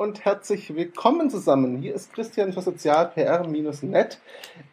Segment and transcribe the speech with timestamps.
[0.00, 1.76] und herzlich willkommen zusammen.
[1.76, 4.18] Hier ist Christian für sozialpr-net.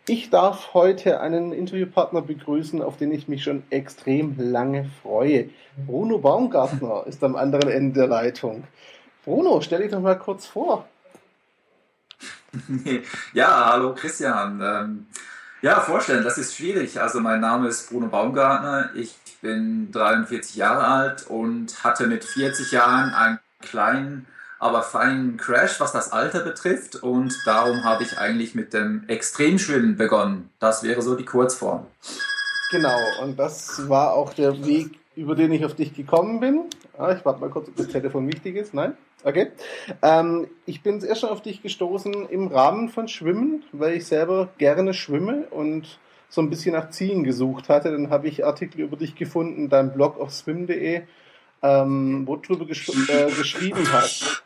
[0.08, 5.50] Ich darf heute einen Interviewpartner begrüßen, auf den ich mich schon extrem lange freue.
[5.86, 8.64] Bruno Baumgartner ist am anderen Ende der Leitung.
[9.26, 10.88] Bruno, stell dich doch mal kurz vor.
[13.34, 14.62] Ja, hallo Christian.
[14.64, 15.08] Ähm,
[15.62, 17.02] ja, vorstellen, das ist schwierig.
[17.02, 18.92] Also mein Name ist Bruno Baumgartner.
[18.96, 24.26] Ich bin 43 Jahre alt und hatte mit 40 Jahren einen kleinen,
[24.60, 26.96] aber feinen Crash, was das Alter betrifft.
[26.98, 30.50] Und darum habe ich eigentlich mit dem Extremschwimmen begonnen.
[30.60, 31.86] Das wäre so die Kurzform.
[32.72, 36.66] Genau, und das war auch der Weg, über den ich auf dich gekommen bin.
[36.98, 38.74] Ah, ich warte mal kurz, ob das Telefon wichtig ist.
[38.74, 38.98] Nein?
[39.24, 39.52] Okay.
[40.02, 44.50] Ähm, ich bin erst schon auf dich gestoßen im Rahmen von Schwimmen, weil ich selber
[44.58, 46.00] gerne schwimme und
[46.30, 47.92] so ein bisschen nach Zielen gesucht hatte.
[47.92, 51.02] Dann habe ich Artikel über dich gefunden, dein Blog auf swim.de,
[51.62, 54.44] ähm, wo du drüber gesch äh, geschrieben hast.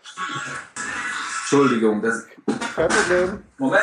[1.42, 2.26] Entschuldigung, das
[2.76, 3.44] Kein Problem.
[3.58, 3.82] Moment.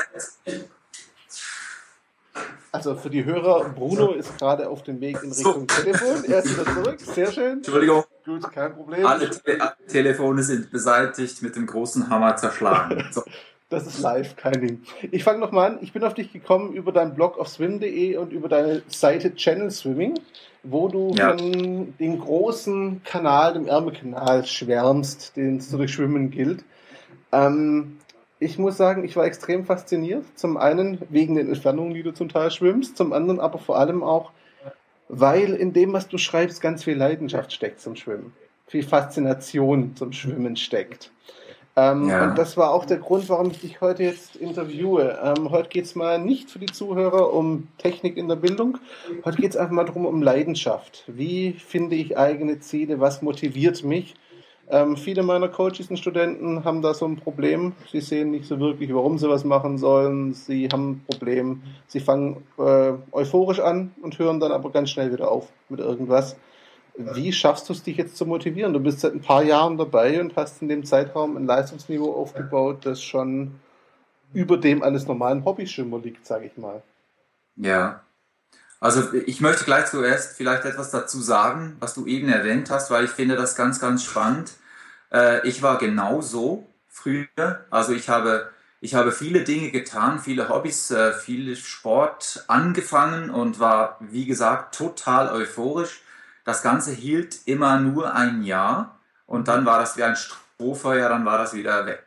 [2.70, 5.82] Also für die Hörer, Bruno ist gerade auf dem Weg in Richtung so.
[5.82, 6.24] Telefon.
[6.24, 7.00] Er ist wieder zurück.
[7.00, 7.52] Sehr schön.
[7.58, 8.04] Entschuldigung.
[8.24, 9.06] Gut, kein Problem.
[9.06, 13.06] Alle, Te alle Telefone sind beseitigt, mit dem großen Hammer zerschlagen.
[13.10, 13.22] So.
[13.70, 14.82] Das ist live, kein Ding.
[15.10, 15.78] Ich fange nochmal an.
[15.82, 19.70] Ich bin auf dich gekommen über deinen Blog auf swim.de und über deine Seite Channel
[19.70, 20.14] Swimming,
[20.62, 21.36] wo du ja.
[21.36, 26.64] von dem großen Kanal, dem Ärmelkanal, schwärmst, den es zu durchschwimmen gilt.
[27.30, 27.98] Ähm,
[28.40, 30.24] ich muss sagen, ich war extrem fasziniert.
[30.34, 34.02] Zum einen wegen den Entfernungen, die du zum Teil schwimmst, zum anderen aber vor allem
[34.02, 34.30] auch,
[35.10, 38.32] weil in dem, was du schreibst, ganz viel Leidenschaft steckt zum Schwimmen.
[38.66, 41.10] Viel Faszination zum Schwimmen steckt.
[41.78, 42.24] Ähm, ja.
[42.24, 45.16] Und das war auch der Grund, warum ich dich heute jetzt interviewe.
[45.22, 48.78] Ähm, heute geht es mal nicht für die Zuhörer um Technik in der Bildung.
[49.24, 51.04] Heute geht es einfach mal darum, um Leidenschaft.
[51.06, 52.98] Wie finde ich eigene Ziele?
[52.98, 54.16] Was motiviert mich?
[54.70, 57.72] Ähm, viele meiner Coaches und Studenten haben da so ein Problem.
[57.92, 60.34] Sie sehen nicht so wirklich, warum sie was machen sollen.
[60.34, 61.62] Sie haben ein Problem.
[61.86, 66.36] Sie fangen äh, euphorisch an und hören dann aber ganz schnell wieder auf mit irgendwas.
[66.98, 68.72] Wie schaffst du es, dich jetzt zu motivieren?
[68.72, 72.84] Du bist seit ein paar Jahren dabei und hast in dem Zeitraum ein Leistungsniveau aufgebaut,
[72.84, 73.60] das schon
[74.32, 76.82] über dem eines normalen Hobbyschwimmer liegt, sage ich mal.
[77.56, 78.00] Ja.
[78.80, 83.04] Also ich möchte gleich zuerst vielleicht etwas dazu sagen, was du eben erwähnt hast, weil
[83.04, 84.52] ich finde das ganz, ganz spannend.
[85.12, 87.64] Äh, ich war genauso früher.
[87.70, 93.58] Also ich habe, ich habe viele Dinge getan, viele Hobbys, äh, viel Sport angefangen und
[93.60, 96.02] war, wie gesagt, total euphorisch.
[96.48, 101.26] Das Ganze hielt immer nur ein Jahr und dann war das wie ein Strohfeuer, dann
[101.26, 102.06] war das wieder weg.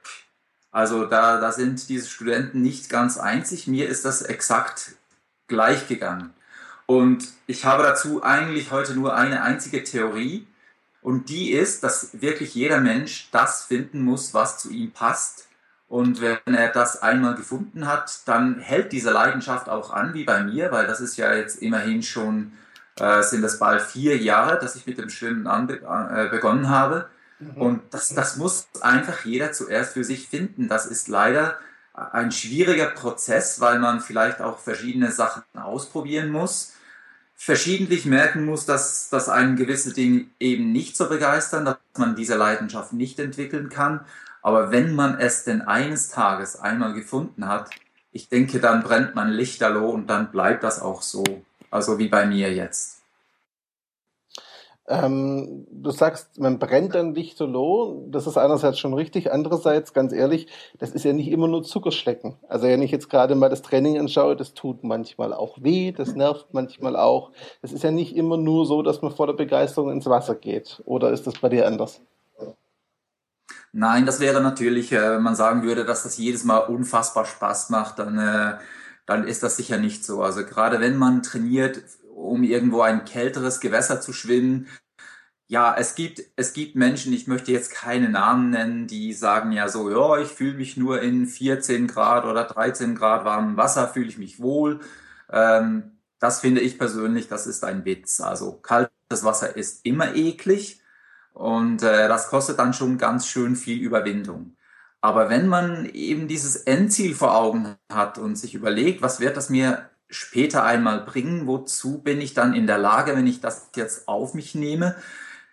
[0.71, 3.67] Also da, da sind diese Studenten nicht ganz einzig.
[3.67, 4.93] Mir ist das exakt
[5.47, 6.33] gleich gegangen.
[6.87, 10.47] Und ich habe dazu eigentlich heute nur eine einzige Theorie.
[11.03, 15.49] Und die ist, dass wirklich jeder Mensch das finden muss, was zu ihm passt.
[15.87, 20.41] Und wenn er das einmal gefunden hat, dann hält diese Leidenschaft auch an, wie bei
[20.41, 22.53] mir, weil das ist ja jetzt immerhin schon
[23.01, 27.09] äh, sind es bald vier Jahre, dass ich mit dem Schwimmen anbe äh, begonnen habe.
[27.39, 27.61] Mhm.
[27.61, 30.67] Und das, das muss einfach jeder zuerst für sich finden.
[30.67, 31.57] Das ist leider
[31.93, 36.73] ein schwieriger Prozess, weil man vielleicht auch verschiedene Sachen ausprobieren muss,
[37.35, 42.35] verschiedentlich merken muss, dass, dass ein gewisse Ding eben nicht so begeistern, dass man diese
[42.35, 44.01] Leidenschaft nicht entwickeln kann.
[44.41, 47.69] Aber wenn man es denn eines Tages einmal gefunden hat,
[48.11, 51.23] ich denke, dann brennt man lichterloh und dann bleibt das auch so.
[51.71, 53.01] Also wie bei mir jetzt.
[54.87, 58.07] Ähm, du sagst, man brennt dann lichterloh.
[58.09, 59.31] Das ist einerseits schon richtig.
[59.31, 60.47] Andererseits, ganz ehrlich,
[60.79, 62.35] das ist ja nicht immer nur Zuckerschlecken.
[62.49, 66.13] Also wenn ich jetzt gerade mal das Training anschaue, das tut manchmal auch weh, das
[66.13, 67.31] nervt manchmal auch.
[67.61, 70.81] Es ist ja nicht immer nur so, dass man vor der Begeisterung ins Wasser geht.
[70.85, 72.01] Oder ist das bei dir anders?
[73.71, 77.69] Nein, das wäre natürlich, äh, wenn man sagen würde, dass das jedes Mal unfassbar Spaß
[77.69, 78.57] macht, dann äh,
[79.11, 80.23] dann ist das sicher nicht so.
[80.23, 81.83] Also gerade wenn man trainiert,
[82.15, 84.67] um irgendwo ein kälteres Gewässer zu schwimmen,
[85.47, 89.67] ja, es gibt, es gibt Menschen, ich möchte jetzt keine Namen nennen, die sagen ja
[89.67, 94.07] so, ja, ich fühle mich nur in 14 Grad oder 13 Grad warmem Wasser, fühle
[94.07, 94.79] ich mich wohl.
[95.29, 98.21] Ähm, das finde ich persönlich, das ist ein Witz.
[98.21, 100.81] Also kaltes Wasser ist immer eklig
[101.33, 104.55] und äh, das kostet dann schon ganz schön viel Überwindung.
[105.01, 109.49] Aber wenn man eben dieses Endziel vor Augen hat und sich überlegt, was wird das
[109.49, 114.07] mir später einmal bringen, wozu bin ich dann in der Lage, wenn ich das jetzt
[114.07, 114.95] auf mich nehme,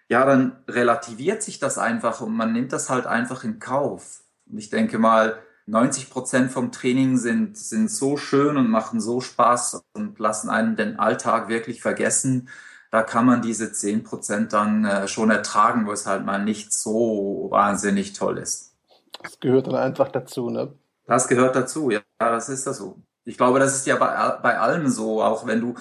[0.09, 4.23] ja, dann relativiert sich das einfach und man nimmt das halt einfach in Kauf.
[4.50, 9.21] Und ich denke mal, 90 Prozent vom Training sind, sind so schön und machen so
[9.21, 12.49] Spaß und lassen einen den Alltag wirklich vergessen.
[12.91, 16.73] Da kann man diese 10 Prozent dann äh, schon ertragen, wo es halt mal nicht
[16.73, 18.68] so wahnsinnig toll ist.
[19.23, 20.75] Das gehört dann einfach dazu, ne?
[21.06, 23.03] Das gehört dazu, ja, das ist das so.
[23.25, 25.75] Ich glaube, das ist ja bei, bei allem so, auch wenn du,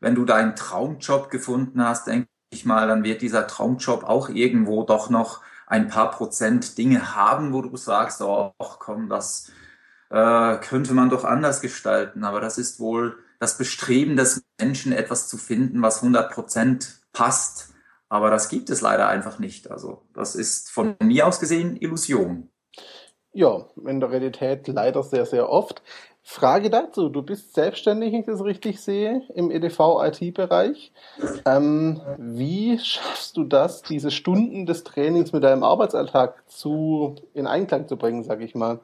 [0.00, 4.82] wenn du deinen Traumjob gefunden hast, denke ich mal, dann wird dieser Traumjob auch irgendwo
[4.84, 9.50] doch noch ein paar Prozent Dinge haben, wo du sagst, oh, komm, das
[10.10, 12.24] äh, könnte man doch anders gestalten.
[12.24, 17.72] Aber das ist wohl das Bestreben des Menschen, etwas zu finden, was 100 Prozent passt.
[18.08, 19.70] Aber das gibt es leider einfach nicht.
[19.70, 22.51] Also das ist von mir aus gesehen Illusion.
[23.32, 25.82] Ja, in der Realität leider sehr, sehr oft.
[26.24, 30.92] Frage dazu, du bist selbstständig, wenn ich das richtig sehe, im EDV-IT-Bereich.
[31.44, 37.88] Ähm, wie schaffst du das, diese Stunden des Trainings mit deinem Arbeitsalltag zu, in Einklang
[37.88, 38.80] zu bringen, sag ich mal?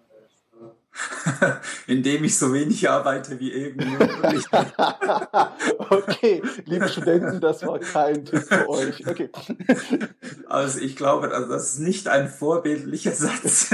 [1.86, 4.44] Indem ich so wenig arbeite wie eben möglich.
[5.90, 9.06] okay, liebe Studenten, das war kein Tipp für euch.
[9.06, 9.30] Okay.
[10.48, 13.70] Also ich glaube, also das ist nicht ein vorbildlicher Satz,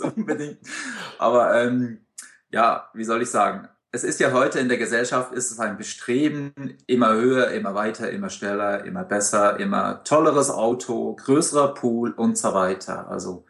[0.00, 0.58] unbedingt.
[1.18, 2.00] Aber ähm,
[2.50, 3.68] ja, wie soll ich sagen?
[3.90, 6.52] Es ist ja heute in der Gesellschaft, ist es ein Bestreben,
[6.86, 12.52] immer höher, immer weiter, immer schneller, immer besser, immer tolleres Auto, größerer Pool und so
[12.52, 13.08] weiter.
[13.08, 13.46] Also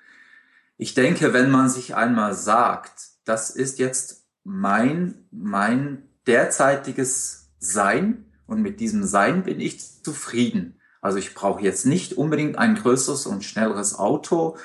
[0.77, 8.63] ich denke, wenn man sich einmal sagt, das ist jetzt mein, mein derzeitiges Sein und
[8.63, 10.81] mit diesem Sein bin ich zufrieden.
[11.01, 14.57] Also ich brauche jetzt nicht unbedingt ein größeres und schnelleres Auto.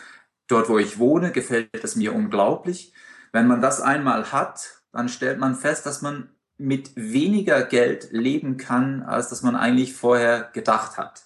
[0.48, 2.94] Dort, wo ich wohne, gefällt es mir unglaublich.
[3.32, 8.58] Wenn man das einmal hat, dann stellt man fest, dass man mit weniger Geld leben
[8.58, 11.24] kann, als dass man eigentlich vorher gedacht hat.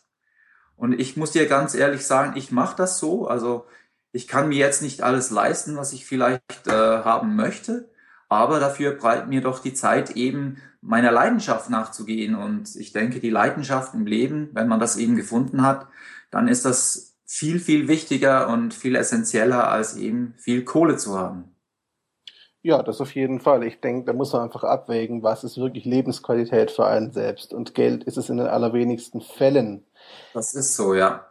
[0.75, 3.27] Und ich muss dir ganz ehrlich sagen, ich mache das so.
[3.27, 3.65] Also
[4.11, 7.89] ich kann mir jetzt nicht alles leisten, was ich vielleicht äh, haben möchte,
[8.29, 12.35] aber dafür bleibt mir doch die Zeit eben meiner Leidenschaft nachzugehen.
[12.35, 15.87] Und ich denke, die Leidenschaft im Leben, wenn man das eben gefunden hat,
[16.31, 21.55] dann ist das viel, viel wichtiger und viel essentieller, als eben viel Kohle zu haben.
[22.63, 23.63] Ja, das auf jeden Fall.
[23.63, 27.53] Ich denke, da muss man einfach abwägen, was ist wirklich Lebensqualität für einen selbst.
[27.53, 29.85] Und Geld ist es in den allerwenigsten Fällen.
[30.33, 31.26] Das ist so, ja.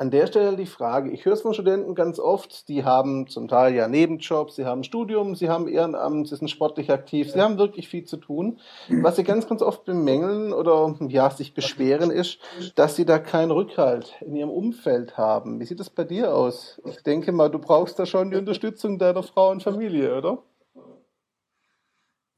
[0.00, 3.48] An der Stelle die Frage, ich höre es von Studenten ganz oft, die haben zum
[3.48, 7.58] Teil ja Nebenjobs, sie haben Studium, sie haben Ehrenamt, sie sind sportlich aktiv, sie haben
[7.58, 8.60] wirklich viel zu tun.
[9.02, 12.38] Was sie ganz, ganz oft bemängeln oder ja, sich beschweren ist,
[12.76, 15.58] dass sie da keinen Rückhalt in ihrem Umfeld haben.
[15.58, 16.80] Wie sieht das bei dir aus?
[16.84, 20.38] Ich denke mal, du brauchst da schon die Unterstützung deiner Frau und Familie, oder?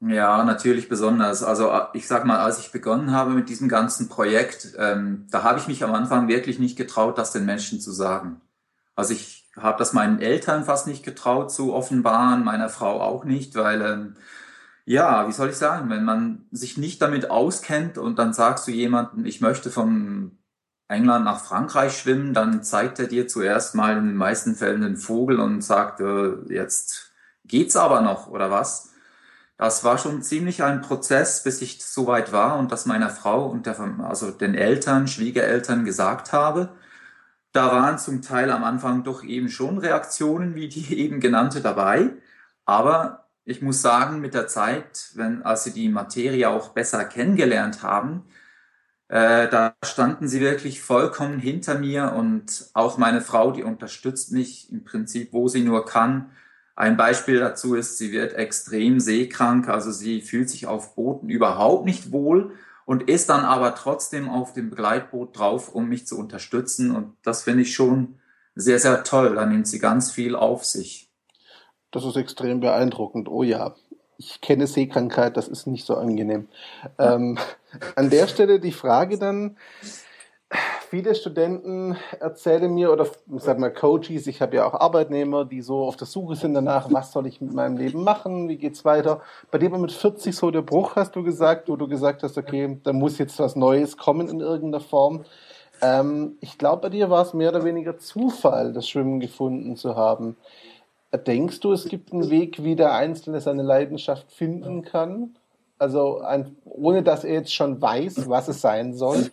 [0.03, 1.43] Ja, natürlich besonders.
[1.43, 5.43] Also äh, ich sag mal, als ich begonnen habe mit diesem ganzen Projekt, ähm, da
[5.43, 8.41] habe ich mich am Anfang wirklich nicht getraut, das den Menschen zu sagen.
[8.95, 13.55] Also ich habe das meinen Eltern fast nicht getraut zu offenbaren, meiner Frau auch nicht,
[13.55, 14.15] weil ähm,
[14.85, 18.71] ja, wie soll ich sagen, wenn man sich nicht damit auskennt und dann sagst du
[18.71, 20.37] jemandem, ich möchte von
[20.87, 24.97] England nach Frankreich schwimmen, dann zeigt er dir zuerst mal in den meisten Fällen den
[24.97, 27.13] Vogel und sagt, äh, jetzt
[27.45, 28.90] geht's aber noch oder was.
[29.61, 33.45] Das war schon ziemlich ein Prozess, bis ich so weit war und das meiner Frau
[33.45, 36.69] und der, also den Eltern, Schwiegereltern gesagt habe.
[37.51, 42.09] Da waren zum Teil am Anfang doch eben schon Reaktionen wie die eben genannte dabei.
[42.65, 47.83] Aber ich muss sagen, mit der Zeit, wenn, als sie die Materie auch besser kennengelernt
[47.83, 48.25] haben,
[49.09, 54.71] äh, da standen sie wirklich vollkommen hinter mir und auch meine Frau, die unterstützt mich
[54.71, 56.31] im Prinzip, wo sie nur kann.
[56.75, 61.85] Ein Beispiel dazu ist, sie wird extrem seekrank, also sie fühlt sich auf Booten überhaupt
[61.85, 62.53] nicht wohl
[62.85, 66.95] und ist dann aber trotzdem auf dem Begleitboot drauf, um mich zu unterstützen.
[66.95, 68.19] Und das finde ich schon
[68.55, 69.35] sehr, sehr toll.
[69.35, 71.09] Da nimmt sie ganz viel auf sich.
[71.91, 73.27] Das ist extrem beeindruckend.
[73.29, 73.75] Oh ja,
[74.17, 76.47] ich kenne Seekrankheit, das ist nicht so angenehm.
[76.97, 77.37] Ähm,
[77.95, 79.57] an der Stelle die Frage dann,
[80.91, 85.61] viele Studenten erzählen mir, oder ich sag mal Coaches, ich habe ja auch Arbeitnehmer, die
[85.61, 88.83] so auf der Suche sind danach, was soll ich mit meinem Leben machen, wie geht's
[88.83, 89.21] weiter.
[89.51, 92.77] Bei dir mit 40 so der Bruch, hast du gesagt, wo du gesagt hast, okay,
[92.83, 95.23] da muss jetzt was Neues kommen in irgendeiner Form.
[95.81, 99.95] Ähm, ich glaube, bei dir war es mehr oder weniger Zufall, das Schwimmen gefunden zu
[99.95, 100.35] haben.
[101.25, 105.37] Denkst du, es gibt einen Weg, wie der Einzelne seine Leidenschaft finden kann?
[105.79, 109.31] Also ein, ohne dass er jetzt schon weiß, was es sein soll?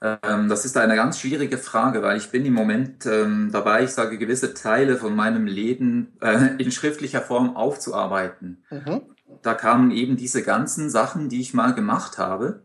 [0.00, 3.90] Ähm, das ist eine ganz schwierige Frage, weil ich bin im Moment ähm, dabei, ich
[3.90, 8.64] sage, gewisse Teile von meinem Leben äh, in schriftlicher Form aufzuarbeiten.
[8.70, 9.02] Mhm.
[9.42, 12.64] Da kamen eben diese ganzen Sachen, die ich mal gemacht habe.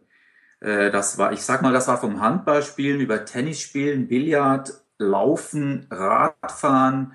[0.60, 7.13] Äh, das war, ich sag mal, das war vom Handballspielen über Tennisspielen, Billard, Laufen, Radfahren.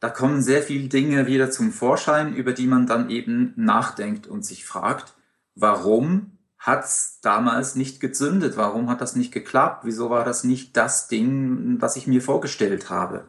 [0.00, 4.44] Da kommen sehr viele Dinge wieder zum Vorschein, über die man dann eben nachdenkt und
[4.44, 5.14] sich fragt,
[5.56, 8.56] warum hat's damals nicht gezündet?
[8.56, 9.84] Warum hat das nicht geklappt?
[9.84, 13.26] Wieso war das nicht das Ding, was ich mir vorgestellt habe?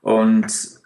[0.00, 0.80] Und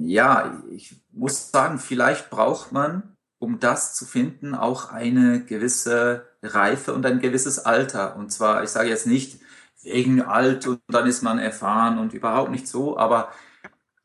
[0.00, 6.94] ja, ich muss sagen, vielleicht braucht man, um das zu finden, auch eine gewisse Reife
[6.94, 8.16] und ein gewisses Alter.
[8.16, 9.40] Und zwar, ich sage jetzt nicht
[9.82, 13.32] wegen alt und dann ist man erfahren und überhaupt nicht so, aber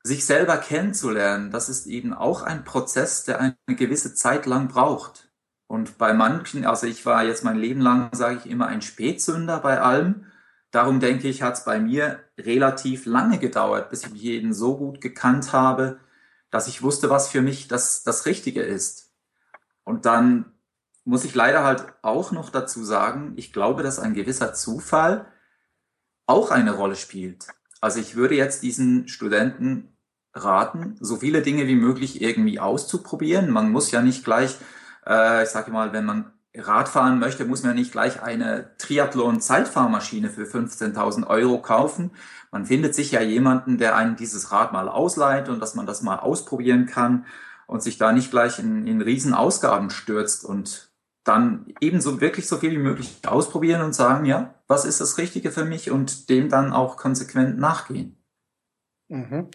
[0.04, 5.30] sich selber kennenzulernen, das ist eben auch ein Prozess, der eine gewisse Zeit lang braucht.
[5.68, 9.60] Und bei manchen, also ich war jetzt mein Leben lang, sage ich immer, ein Spätsünder
[9.60, 10.26] bei allem.
[10.72, 15.02] Darum denke ich, hat es bei mir relativ lange gedauert, bis ich jeden so gut
[15.02, 16.00] gekannt habe,
[16.52, 19.12] dass ich wusste, was für mich das, das Richtige ist.
[19.84, 20.54] Und dann
[21.06, 25.28] muss ich leider halt auch noch dazu sagen, ich glaube, dass ein gewisser Zufall
[26.26, 27.48] auch eine Rolle spielt.
[27.82, 29.98] Also ich würde jetzt diesen Studenten
[30.34, 33.50] raten, so viele Dinge wie möglich irgendwie auszuprobieren.
[33.50, 34.58] Man muss ja nicht gleich,
[35.08, 40.44] äh, ich sage mal, wenn man Radfahren möchte, muss man nicht gleich eine Triathlon-Zeitfahrmaschine für
[40.44, 42.12] 15.000 Euro kaufen.
[42.52, 46.04] Man findet sich ja jemanden, der einen dieses Rad mal ausleiht und dass man das
[46.04, 47.26] mal ausprobieren kann
[47.66, 50.92] und sich da nicht gleich in, in Riesenausgaben stürzt und
[51.24, 55.52] dann ebenso wirklich so viel wie möglich ausprobieren und sagen, ja, was ist das Richtige
[55.52, 58.23] für mich und dem dann auch konsequent nachgehen.
[59.14, 59.50] Mhm.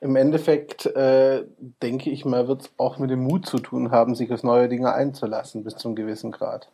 [0.00, 1.46] Im Endeffekt äh,
[1.82, 4.68] denke ich mal, wird es auch mit dem Mut zu tun haben, sich auf neue
[4.68, 6.70] Dinge einzulassen bis zum gewissen Grad.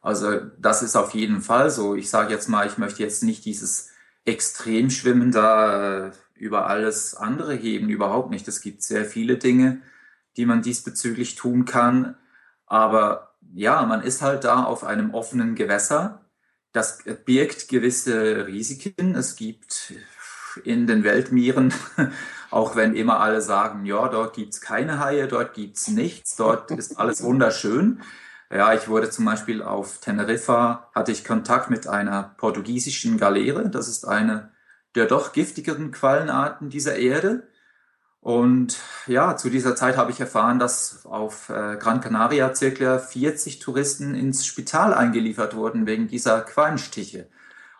[0.00, 1.94] Also das ist auf jeden Fall so.
[1.94, 3.90] Ich sage jetzt mal, ich möchte jetzt nicht dieses
[4.24, 8.48] Extremschwimmen da äh, über alles andere heben, überhaupt nicht.
[8.48, 9.80] Es gibt sehr viele Dinge,
[10.36, 12.16] die man diesbezüglich tun kann.
[12.66, 16.24] Aber ja, man ist halt da auf einem offenen Gewässer.
[16.72, 19.14] Das birgt gewisse Risiken.
[19.14, 19.94] Es gibt
[20.64, 21.72] in den Weltmeeren,
[22.50, 26.98] auch wenn immer alle sagen, ja, dort gibt's keine Haie, dort gibt's nichts, dort ist
[26.98, 28.02] alles wunderschön.
[28.50, 33.68] Ja, ich wurde zum Beispiel auf Teneriffa, hatte ich Kontakt mit einer portugiesischen Galeere.
[33.68, 34.50] Das ist eine
[34.94, 37.48] der doch giftigeren Quallenarten dieser Erde.
[38.20, 43.60] Und ja, zu dieser Zeit habe ich erfahren, dass auf äh, Gran Canaria circa 40
[43.60, 47.28] Touristen ins Spital eingeliefert wurden wegen dieser Quallenstiche.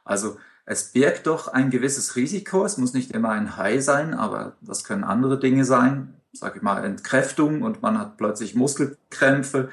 [0.04, 0.38] Also
[0.70, 2.62] es birgt doch ein gewisses Risiko.
[2.62, 6.20] Es muss nicht immer ein Hai sein, aber das können andere Dinge sein.
[6.34, 9.70] Sag ich mal, Entkräftung und man hat plötzlich Muskelkrämpfe,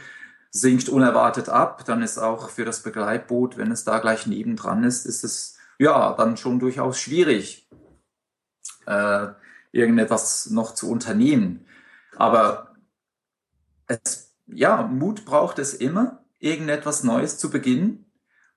[0.52, 1.84] sinkt unerwartet ab.
[1.84, 6.14] Dann ist auch für das Begleitboot, wenn es da gleich nebendran ist, ist es ja
[6.14, 7.68] dann schon durchaus schwierig,
[8.86, 9.28] äh,
[9.74, 11.66] irgendetwas noch zu unternehmen.
[12.16, 12.74] Aber
[13.88, 18.05] es, ja, Mut braucht es immer, irgendetwas Neues zu beginnen.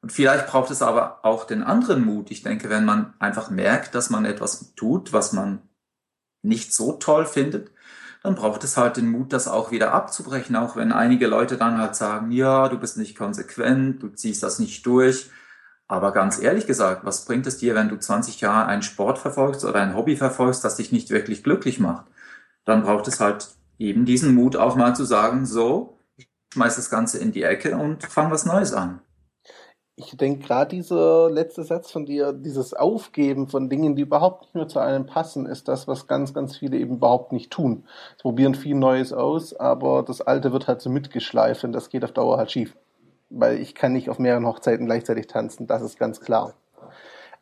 [0.01, 2.31] Und vielleicht braucht es aber auch den anderen Mut.
[2.31, 5.63] Ich denke, wenn man einfach merkt, dass man etwas tut, was man
[6.43, 7.73] nicht so toll findet,
[8.23, 11.79] dann braucht es halt den Mut, das auch wieder abzubrechen, auch wenn einige Leute dann
[11.79, 15.31] halt sagen, ja, du bist nicht konsequent, du ziehst das nicht durch.
[15.89, 19.65] Aber ganz ehrlich gesagt, was bringt es dir, wenn du 20 Jahre einen Sport verfolgst
[19.65, 22.07] oder ein Hobby verfolgst, das dich nicht wirklich glücklich macht?
[22.65, 26.91] Dann braucht es halt eben diesen Mut auch mal zu sagen, so, ich schmeiß das
[26.91, 29.01] Ganze in die Ecke und fang was Neues an
[29.99, 34.55] ich denke gerade dieser letzte Satz von dir, dieses Aufgeben von Dingen, die überhaupt nicht
[34.55, 37.85] mehr zu einem passen, ist das, was ganz, ganz viele eben überhaupt nicht tun.
[38.17, 42.05] Sie probieren viel Neues aus, aber das Alte wird halt so mitgeschleift und das geht
[42.05, 42.77] auf Dauer halt schief.
[43.29, 46.55] Weil ich kann nicht auf mehreren Hochzeiten gleichzeitig tanzen, das ist ganz klar.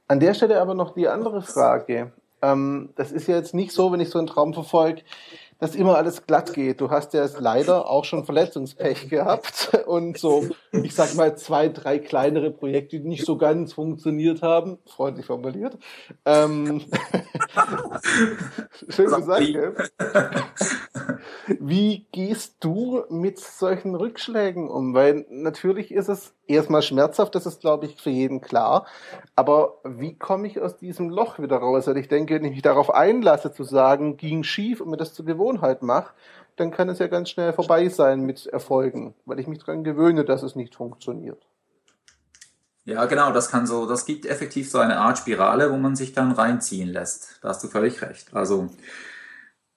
[0.08, 2.12] An der Stelle aber noch die andere Frage.
[2.40, 5.02] Ähm, das ist ja jetzt nicht so, wenn ich so einen Traum verfolge,
[5.58, 6.80] dass immer alles glatt geht.
[6.80, 11.98] Du hast ja leider auch schon Verletzungspech gehabt und so, ich sag mal, zwei, drei
[11.98, 14.78] kleinere Projekte, die nicht so ganz funktioniert haben.
[14.86, 15.78] Freundlich formuliert.
[16.24, 16.80] Ähm,
[18.88, 19.74] schön gesagt, gell?
[21.60, 24.94] Wie gehst du mit solchen Rückschlägen um?
[24.94, 28.86] Weil natürlich ist es erstmal schmerzhaft, das ist, glaube ich, für jeden klar.
[29.34, 31.86] Aber wie komme ich aus diesem Loch wieder raus?
[31.86, 35.14] Weil ich denke, wenn ich mich darauf einlasse, zu sagen, ging schief und mir das
[35.14, 36.12] zur Gewohnheit mache,
[36.56, 40.24] dann kann es ja ganz schnell vorbei sein mit Erfolgen, weil ich mich daran gewöhne,
[40.24, 41.46] dass es nicht funktioniert.
[42.84, 46.12] Ja, genau, das kann so, das gibt effektiv so eine Art Spirale, wo man sich
[46.12, 47.40] dann reinziehen lässt.
[47.42, 48.32] Da hast du völlig recht.
[48.32, 48.70] Also,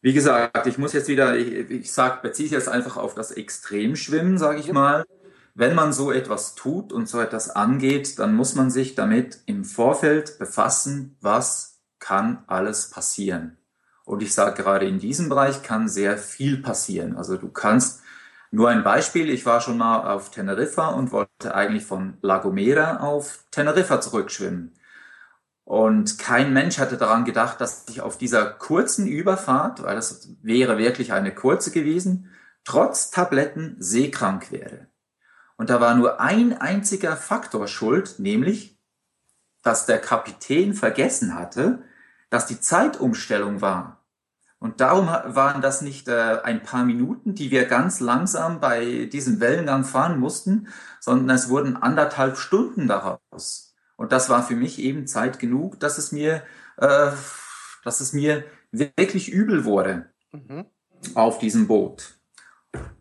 [0.02, 3.32] wie gesagt, ich muss jetzt wieder, ich, ich sag, beziehe es jetzt einfach auf das
[3.32, 5.06] Extremschwimmen, sage ich mal.
[5.56, 9.66] Wenn man so etwas tut und so etwas angeht, dann muss man sich damit im
[9.66, 13.59] Vorfeld befassen, was kann alles passieren.
[14.10, 17.16] Und ich sage gerade in diesem Bereich kann sehr viel passieren.
[17.16, 18.02] Also du kannst
[18.50, 23.02] nur ein Beispiel, ich war schon mal auf Teneriffa und wollte eigentlich von La Gomera
[23.02, 24.74] auf Teneriffa zurückschwimmen.
[25.64, 30.80] Und kein Mensch hatte daran gedacht, dass ich auf dieser kurzen Überfahrt, weil das wäre
[30.80, 32.32] wirklich eine kurze gewesen,
[32.64, 34.88] trotz Tabletten seekrank werde.
[35.56, 38.76] Und da war nur ein einziger Faktor schuld, nämlich,
[39.62, 41.84] dass der Kapitän vergessen hatte,
[42.32, 43.99] dass die Zeitumstellung war.
[44.60, 49.40] Und darum waren das nicht äh, ein paar Minuten, die wir ganz langsam bei diesem
[49.40, 50.68] Wellengang fahren mussten,
[51.00, 53.74] sondern es wurden anderthalb Stunden daraus.
[53.96, 56.44] Und das war für mich eben Zeit genug, dass es mir,
[56.78, 57.12] äh,
[57.86, 60.66] dass es mir wirklich übel wurde mhm.
[61.16, 62.19] auf diesem Boot.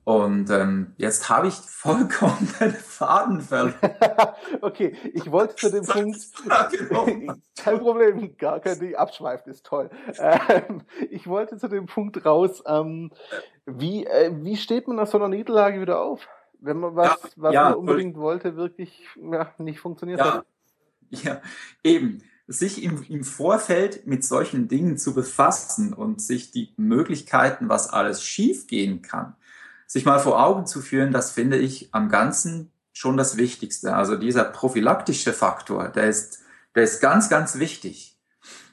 [0.08, 3.74] Und ähm, jetzt habe ich vollkommen den Faden verloren.
[4.62, 5.84] okay, ich wollte zu dem
[6.88, 7.38] Punkt.
[7.58, 8.94] kein Problem, gar kein Ding.
[8.94, 9.90] Abschweifen ist toll.
[10.18, 12.62] Ähm, ich wollte zu dem Punkt raus.
[12.66, 13.10] Ähm,
[13.66, 16.26] wie, äh, wie steht man nach so einer Niederlage wieder auf?
[16.58, 18.24] Wenn man was, ja, was ja, man unbedingt voll.
[18.24, 20.46] wollte, wirklich ja, nicht funktioniert hat?
[21.10, 21.42] Ja,
[21.84, 27.90] eben sich im, im Vorfeld mit solchen Dingen zu befassen und sich die Möglichkeiten, was
[27.90, 29.36] alles schiefgehen kann,
[29.88, 33.96] sich mal vor Augen zu führen, das finde ich am Ganzen schon das Wichtigste.
[33.96, 36.40] Also dieser prophylaktische Faktor, der ist,
[36.74, 38.16] der ist ganz, ganz wichtig.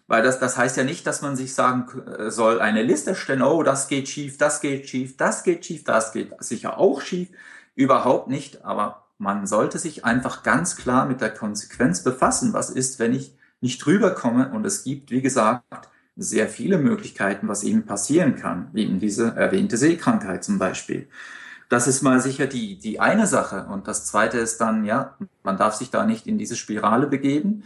[0.07, 3.41] Weil das, das heißt ja nicht, dass man sich sagen äh, soll, eine Liste stellen,
[3.41, 7.29] oh, das geht schief, das geht schief, das geht schief, das geht sicher auch schief.
[7.75, 8.63] Überhaupt nicht.
[8.65, 12.53] Aber man sollte sich einfach ganz klar mit der Konsequenz befassen.
[12.53, 14.51] Was ist, wenn ich nicht rüberkomme?
[14.51, 15.63] Und es gibt, wie gesagt,
[16.15, 21.07] sehr viele Möglichkeiten, was ihnen passieren kann, wie eben diese erwähnte Seekrankheit zum Beispiel.
[21.69, 23.67] Das ist mal sicher die, die eine Sache.
[23.69, 27.63] Und das zweite ist dann, ja, man darf sich da nicht in diese Spirale begeben,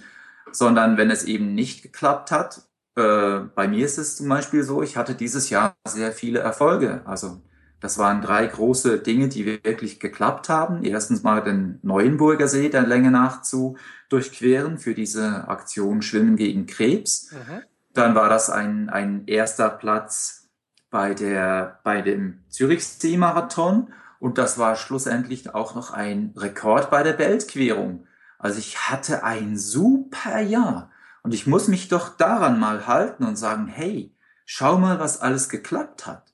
[0.52, 2.64] sondern wenn es eben nicht geklappt hat,
[2.96, 7.02] äh, bei mir ist es zum Beispiel so, ich hatte dieses Jahr sehr viele Erfolge.
[7.06, 7.42] Also
[7.80, 10.84] das waren drei große Dinge, die wirklich geklappt haben.
[10.84, 13.78] Erstens mal den Neuenburger See der Länge nach zu
[14.10, 17.32] durchqueren für diese Aktion Schwimmen gegen Krebs.
[17.32, 17.62] Mhm.
[18.00, 20.48] Dann war das ein, ein erster Platz
[20.90, 27.20] bei, der, bei dem Zürichsee-Marathon und das war schlussendlich auch noch ein Rekord bei der
[27.20, 28.08] Weltquerung.
[28.38, 30.92] Also ich hatte ein super Jahr
[31.24, 34.16] und ich muss mich doch daran mal halten und sagen, hey,
[34.46, 36.34] schau mal, was alles geklappt hat.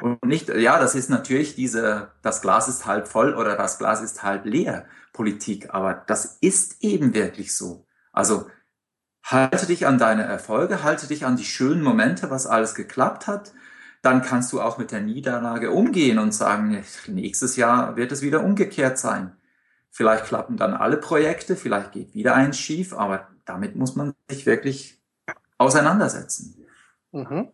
[0.00, 4.00] Und nicht, ja, das ist natürlich diese, das Glas ist halb voll oder das Glas
[4.00, 7.84] ist halb leer Politik, aber das ist eben wirklich so.
[8.12, 8.48] Also
[9.24, 13.52] Halte dich an deine Erfolge, halte dich an die schönen Momente, was alles geklappt hat.
[14.02, 18.44] Dann kannst du auch mit der Niederlage umgehen und sagen, nächstes Jahr wird es wieder
[18.44, 19.34] umgekehrt sein.
[19.90, 24.44] Vielleicht klappen dann alle Projekte, vielleicht geht wieder eins schief, aber damit muss man sich
[24.44, 25.00] wirklich
[25.56, 26.66] auseinandersetzen.
[27.12, 27.48] Mhm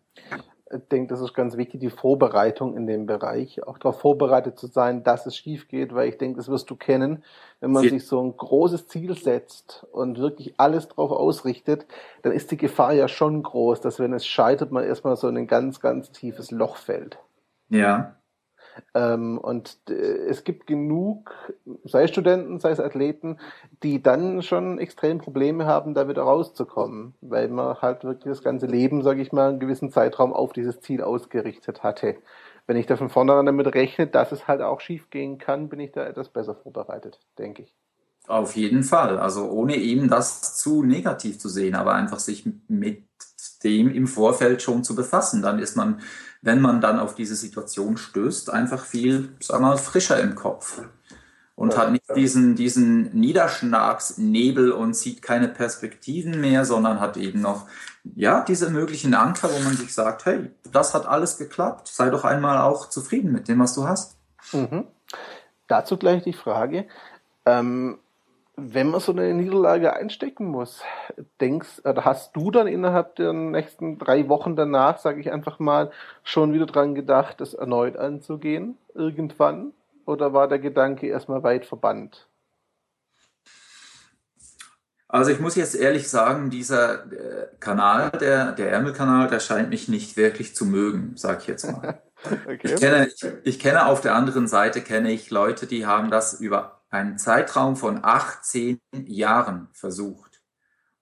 [0.72, 4.68] ich denke, das ist ganz wichtig, die Vorbereitung in dem Bereich, auch darauf vorbereitet zu
[4.68, 7.24] sein, dass es schief geht, weil ich denke, das wirst du kennen,
[7.60, 11.86] wenn man Sie sich so ein großes Ziel setzt und wirklich alles darauf ausrichtet,
[12.22, 15.36] dann ist die Gefahr ja schon groß, dass wenn es scheitert, man erstmal so in
[15.36, 17.18] ein ganz, ganz tiefes Loch fällt.
[17.68, 18.16] Ja.
[18.94, 21.34] Ähm, und äh, es gibt genug,
[21.84, 23.38] sei es Studenten, sei es Athleten,
[23.82, 28.66] die dann schon extrem Probleme haben, da wieder rauszukommen, weil man halt wirklich das ganze
[28.66, 32.16] Leben, sage ich mal, einen gewissen Zeitraum auf dieses Ziel ausgerichtet hatte.
[32.66, 35.80] Wenn ich da von vornherein damit rechne, dass es halt auch schief gehen kann, bin
[35.80, 37.74] ich da etwas besser vorbereitet, denke ich.
[38.28, 39.18] Auf jeden Fall.
[39.18, 43.02] Also ohne eben das zu negativ zu sehen, aber einfach sich mit
[43.64, 45.42] dem im Vorfeld schon zu befassen.
[45.42, 46.00] Dann ist man
[46.42, 50.82] wenn man dann auf diese Situation stößt, einfach viel, sagen wir mal, frischer im Kopf.
[51.54, 57.66] Und hat nicht diesen, diesen Niederschlagsnebel und sieht keine Perspektiven mehr, sondern hat eben noch,
[58.16, 62.24] ja, diese möglichen Anker, wo man sich sagt, hey, das hat alles geklappt, sei doch
[62.24, 64.16] einmal auch zufrieden mit dem, was du hast.
[64.52, 64.86] Mhm.
[65.66, 66.86] Dazu gleich die Frage,
[67.44, 67.98] ähm,
[68.62, 70.82] wenn man so eine Niederlage einstecken muss,
[71.40, 75.90] denkst oder hast du dann innerhalb der nächsten drei Wochen danach, sage ich einfach mal,
[76.22, 79.72] schon wieder dran gedacht, das erneut anzugehen, irgendwann?
[80.06, 82.26] Oder war der Gedanke erstmal weit verbannt?
[85.08, 89.88] Also ich muss jetzt ehrlich sagen, dieser äh, Kanal, der, der Ärmelkanal, der scheint mich
[89.88, 92.00] nicht wirklich zu mögen, sag ich jetzt mal.
[92.44, 92.60] okay.
[92.62, 96.40] ich, kenne, ich, ich kenne auf der anderen Seite, kenne ich Leute, die haben das
[96.40, 100.42] über einen Zeitraum von 18 Jahren versucht.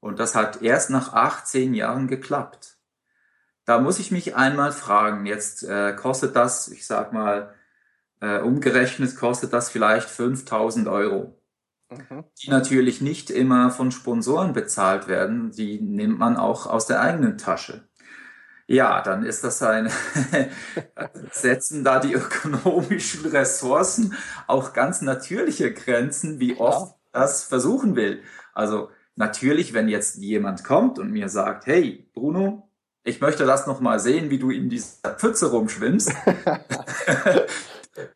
[0.01, 2.77] Und das hat erst nach 18 Jahren geklappt.
[3.65, 7.55] Da muss ich mich einmal fragen, jetzt äh, kostet das, ich sag mal,
[8.21, 11.41] äh, umgerechnet kostet das vielleicht 5000 Euro.
[11.91, 12.25] Mhm.
[12.43, 17.39] Die natürlich nicht immer von Sponsoren bezahlt werden, die nimmt man auch aus der eigenen
[17.39, 17.88] Tasche.
[18.71, 19.91] Ja, dann ist das ein,
[21.33, 24.15] setzen da die ökonomischen Ressourcen
[24.47, 28.23] auch ganz natürliche Grenzen, wie oft das versuchen will.
[28.53, 32.71] Also natürlich, wenn jetzt jemand kommt und mir sagt, hey, Bruno,
[33.05, 36.13] ich möchte das noch mal sehen, wie du in dieser Pfütze rumschwimmst,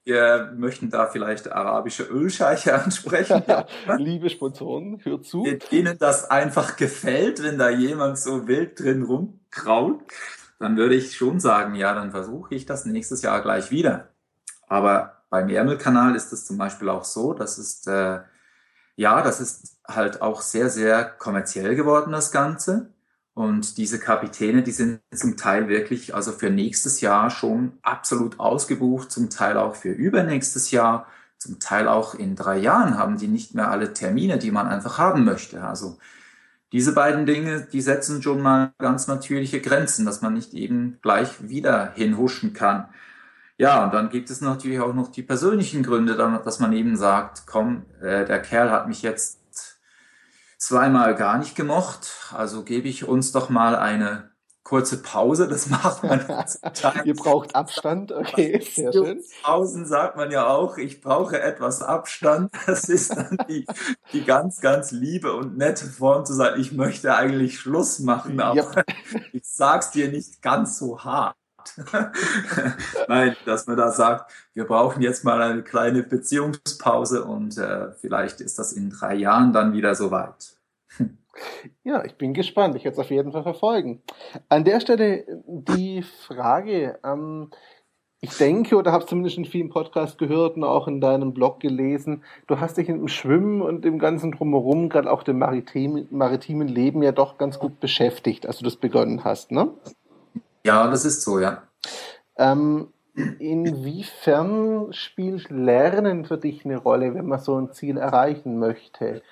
[0.05, 3.43] Wir möchten da vielleicht arabische Ölscheiche ansprechen.
[3.47, 3.67] Ja.
[3.97, 5.45] Liebe Sponsoren, hört zu.
[5.73, 10.03] Denen das einfach gefällt, wenn da jemand so wild drin rumkraut,
[10.63, 14.09] dann würde ich schon sagen, ja, dann versuche ich das nächstes Jahr gleich wieder.
[14.69, 18.21] Aber beim Ärmelkanal ist es zum Beispiel auch so, das ist, äh,
[18.97, 22.93] ja, das ist halt auch sehr, sehr kommerziell geworden, das Ganze.
[23.35, 29.11] Und diese Kapitäne, die sind zum Teil wirklich, also für nächstes Jahr schon absolut ausgebucht,
[29.11, 31.07] zum Teil auch für übernächstes Jahr,
[31.39, 34.99] zum Teil auch in drei Jahren haben die nicht mehr alle Termine, die man einfach
[34.99, 35.65] haben möchte.
[35.65, 35.99] Also
[36.73, 41.49] diese beiden Dinge, die setzen schon mal ganz natürliche Grenzen, dass man nicht eben gleich
[41.49, 42.89] wieder hinhuschen kann.
[43.59, 47.43] Ja, und dann gibt es natürlich auch noch die persönlichen Gründe, dass man eben sagt,
[47.47, 49.39] komm, äh, der Kerl hat mich jetzt
[50.57, 54.32] zweimal gar nicht gemocht, also gebe ich uns doch mal eine
[54.65, 56.25] kurze Pause, das macht man
[57.05, 59.23] Ihr braucht Abstand, okay, sehr schön.
[59.43, 62.53] Pausen sagt man ja auch, ich brauche etwas Abstand.
[62.67, 63.67] Das ist dann die,
[64.13, 68.57] die ganz, ganz liebe und nette Form zu sagen, ich möchte eigentlich Schluss machen, aber
[68.57, 68.85] ja.
[69.33, 71.37] ich sag's dir nicht ganz so hart.
[73.09, 78.41] Nein, dass man da sagt, wir brauchen jetzt mal eine kleine Beziehungspause und äh, vielleicht
[78.41, 80.57] ist das in drei Jahren dann wieder soweit.
[81.85, 82.77] Ja, ich bin gespannt.
[82.77, 84.03] Ich werde es auf jeden Fall verfolgen.
[84.49, 87.51] An der Stelle die Frage, ähm,
[88.25, 92.23] ich denke, oder habe zumindest in vielen Podcasts gehört und auch in deinem Blog gelesen,
[92.47, 97.03] du hast dich im Schwimmen und im ganzen Drumherum, gerade auch dem maritimen, maritimen Leben
[97.03, 99.71] ja doch ganz gut beschäftigt, als du das begonnen hast, ne?
[100.65, 101.65] Ja, das ist so, ja.
[102.37, 102.93] Ähm,
[103.41, 109.23] inwiefern spielt Lernen für dich eine Rolle, wenn man so ein Ziel erreichen möchte?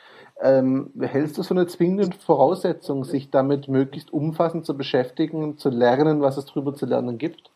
[0.43, 6.23] Ähm, hältst du so eine zwingende Voraussetzung, sich damit möglichst umfassend zu beschäftigen, zu lernen,
[6.23, 7.51] was es darüber zu lernen gibt?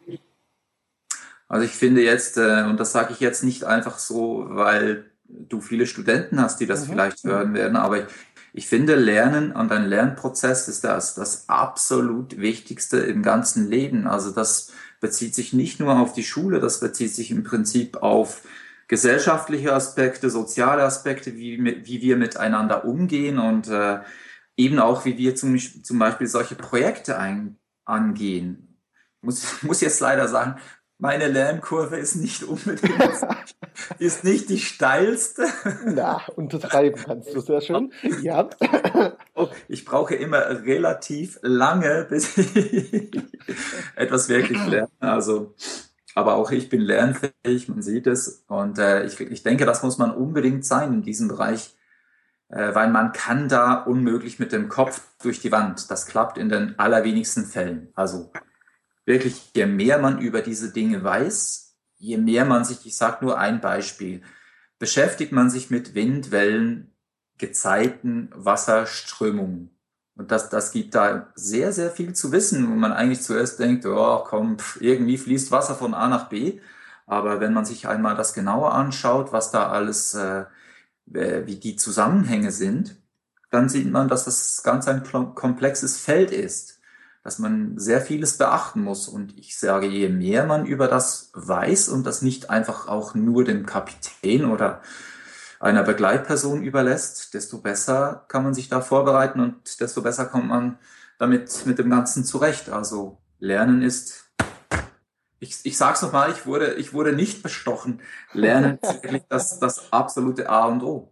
[1.48, 5.60] Also ich finde jetzt, äh, und das sage ich jetzt nicht einfach so, weil du
[5.60, 6.92] viele Studenten hast, die das mhm.
[6.92, 8.04] vielleicht hören werden, aber ich,
[8.52, 14.06] ich finde, Lernen und ein Lernprozess ist das, das absolut Wichtigste im ganzen Leben.
[14.06, 18.42] Also das bezieht sich nicht nur auf die Schule, das bezieht sich im Prinzip auf
[18.88, 24.00] gesellschaftliche Aspekte, soziale Aspekte, wie, wie wir miteinander umgehen und äh,
[24.56, 28.78] eben auch, wie wir zum, zum Beispiel solche Projekte ein, angehen.
[29.20, 30.56] Ich muss, muss jetzt leider sagen,
[30.98, 33.02] meine Lernkurve ist nicht unbedingt,
[33.98, 35.46] ist nicht die steilste.
[35.84, 37.92] Na, untertreiben kannst du sehr schön.
[38.22, 38.48] Ja.
[39.36, 43.10] Oh, ich brauche immer relativ lange, bis ich
[43.96, 44.88] etwas wirklich lerne.
[45.00, 45.56] Also
[46.14, 48.44] aber auch ich bin lernfähig, man sieht es.
[48.48, 51.76] Und äh, ich, ich denke, das muss man unbedingt sein in diesem Bereich,
[52.48, 55.90] äh, weil man kann da unmöglich mit dem Kopf durch die Wand.
[55.90, 57.88] Das klappt in den allerwenigsten Fällen.
[57.94, 58.32] Also
[59.04, 63.38] wirklich, je mehr man über diese Dinge weiß, je mehr man sich, ich sage nur
[63.38, 64.22] ein Beispiel,
[64.78, 66.92] beschäftigt man sich mit Wind, Wellen,
[67.38, 69.73] Gezeiten, Wasser, Strömungen.
[70.16, 73.84] Und das, das gibt da sehr, sehr viel zu wissen, wo man eigentlich zuerst denkt,
[73.86, 76.60] oh komm, irgendwie fließt Wasser von A nach B.
[77.06, 80.44] Aber wenn man sich einmal das genauer anschaut, was da alles, äh,
[81.06, 82.96] wie die Zusammenhänge sind,
[83.50, 85.02] dann sieht man, dass das ganz ein
[85.34, 86.80] komplexes Feld ist,
[87.22, 89.08] dass man sehr vieles beachten muss.
[89.08, 93.44] Und ich sage, je mehr man über das weiß und das nicht einfach auch nur
[93.44, 94.80] dem Kapitän oder
[95.64, 100.78] einer Begleitperson überlässt, desto besser kann man sich da vorbereiten und desto besser kommt man
[101.18, 102.68] damit mit dem Ganzen zurecht.
[102.68, 104.30] Also Lernen ist,
[105.40, 108.02] ich, ich sage es nochmal, ich wurde, ich wurde nicht bestochen.
[108.34, 111.08] Lernen ist wirklich das, das absolute A und O.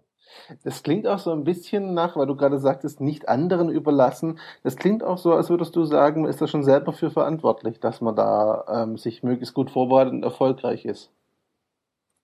[0.64, 4.38] Das klingt auch so ein bisschen nach, weil du gerade sagtest, nicht anderen überlassen.
[4.64, 7.80] Das klingt auch so, als würdest du sagen, man ist da schon selber für verantwortlich,
[7.80, 11.10] dass man da ähm, sich möglichst gut vorbereitet und erfolgreich ist.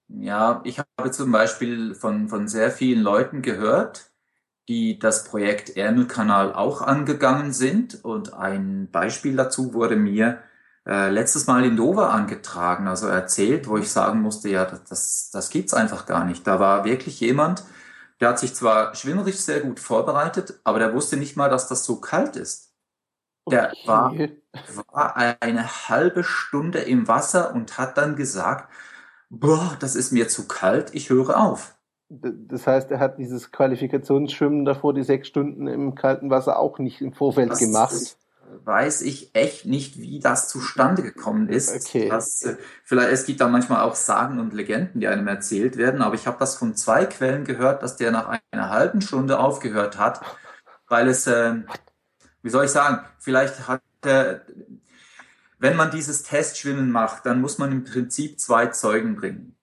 [0.08, 4.10] Ja, ich habe zum Beispiel von, von sehr vielen Leuten gehört,
[4.68, 8.04] die das Projekt Ärmelkanal auch angegangen sind.
[8.04, 10.42] Und ein Beispiel dazu wurde mir
[10.86, 15.50] äh, letztes Mal in Dover angetragen, also erzählt, wo ich sagen musste, ja, das, das
[15.50, 16.46] gibt's einfach gar nicht.
[16.46, 17.64] Da war wirklich jemand,
[18.20, 21.84] der hat sich zwar schwimmerisch sehr gut vorbereitet, aber der wusste nicht mal, dass das
[21.84, 22.74] so kalt ist.
[23.50, 23.86] Der okay.
[23.86, 24.14] war,
[24.92, 28.70] war eine halbe Stunde im Wasser und hat dann gesagt,
[29.30, 31.74] boah, das ist mir zu kalt, ich höre auf.
[32.08, 37.02] Das heißt, er hat dieses Qualifikationsschwimmen davor, die sechs Stunden im kalten Wasser auch nicht
[37.02, 38.16] im Vorfeld das gemacht.
[38.64, 41.86] Weiß ich echt nicht, wie das zustande gekommen ist.
[41.86, 42.08] Okay.
[42.08, 46.00] Das, äh, vielleicht, es gibt da manchmal auch Sagen und Legenden, die einem erzählt werden,
[46.00, 49.98] aber ich habe das von zwei Quellen gehört, dass der nach einer halben Stunde aufgehört
[49.98, 50.22] hat,
[50.88, 51.56] weil es, äh,
[52.42, 54.46] wie soll ich sagen, vielleicht hat er
[55.58, 59.56] wenn man dieses Testschwimmen macht, dann muss man im Prinzip zwei Zeugen bringen.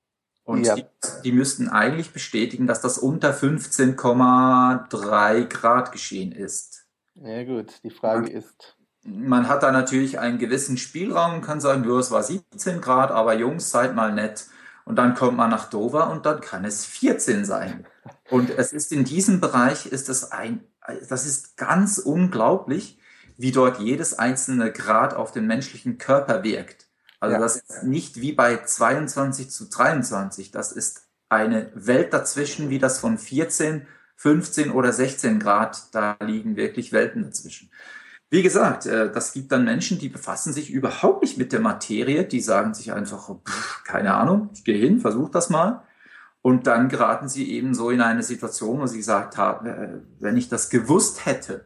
[0.43, 0.75] Und ja.
[0.75, 0.85] die,
[1.23, 6.85] die müssten eigentlich bestätigen, dass das unter 15,3 Grad geschehen ist.
[7.15, 8.77] Ja gut, die Frage man, ist.
[9.03, 13.11] Man hat da natürlich einen gewissen Spielraum und kann sagen, ja, es war 17 Grad,
[13.11, 14.47] aber Jungs, seid mal nett.
[14.83, 17.87] Und dann kommt man nach Dover und dann kann es 14 sein.
[18.29, 20.63] Und es ist in diesem Bereich, ist es ein,
[21.09, 22.99] das ist ganz unglaublich,
[23.37, 26.87] wie dort jedes einzelne Grad auf den menschlichen Körper wirkt.
[27.19, 27.41] Also ja.
[27.41, 30.51] das ist nicht wie bei 22 zu 23.
[30.51, 35.93] Das ist eine Welt dazwischen, wie das von 14, 15 oder 16 Grad.
[35.93, 37.71] Da liegen wirklich Welten dazwischen.
[38.29, 42.25] Wie gesagt, äh, das gibt dann Menschen, die befassen sich überhaupt nicht mit der Materie.
[42.25, 45.83] Die sagen sich einfach, pff, keine Ahnung, ich gehe hin, versuche das mal.
[46.41, 50.37] Und dann geraten sie eben so in eine Situation, wo sie gesagt haben, äh, wenn
[50.37, 51.65] ich das gewusst hätte,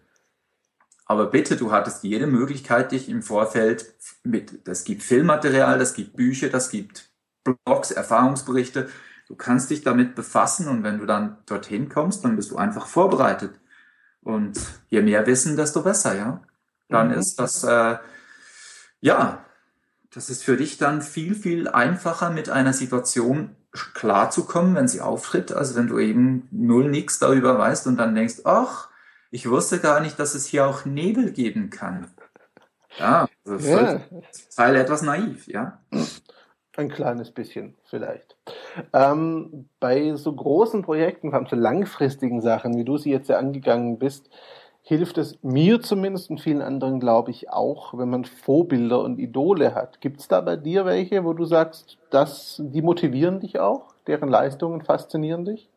[1.09, 6.15] aber bitte, du hattest jede Möglichkeit, dich im Vorfeld mit, das gibt Filmmaterial, das gibt
[6.15, 7.09] Bücher, das gibt
[7.43, 8.87] Blogs, Erfahrungsberichte.
[9.27, 12.85] Du kannst dich damit befassen und wenn du dann dorthin kommst, dann bist du einfach
[12.85, 13.55] vorbereitet.
[14.21, 16.43] Und je mehr Wissen, desto besser, ja.
[16.89, 17.15] Dann mhm.
[17.15, 17.97] ist das, äh,
[19.01, 19.43] ja,
[20.13, 23.55] das ist für dich dann viel, viel einfacher mit einer Situation
[23.95, 28.41] klarzukommen, wenn sie auftritt, als wenn du eben null nichts darüber weißt und dann denkst,
[28.43, 28.88] ach,
[29.31, 32.07] ich wusste gar nicht, dass es hier auch Nebel geben kann.
[32.97, 34.01] Ja, das ja.
[34.31, 35.79] ist Teil etwas naiv, ja.
[36.75, 38.35] Ein kleines bisschen vielleicht.
[38.93, 43.37] Ähm, bei so großen Projekten, vor allem so langfristigen Sachen, wie du sie jetzt ja
[43.37, 44.29] angegangen bist,
[44.81, 49.75] hilft es mir zumindest und vielen anderen, glaube ich, auch, wenn man Vorbilder und Idole
[49.75, 50.01] hat.
[50.01, 53.93] Gibt es da bei dir welche, wo du sagst, dass die motivieren dich auch?
[54.07, 55.69] Deren Leistungen faszinieren dich?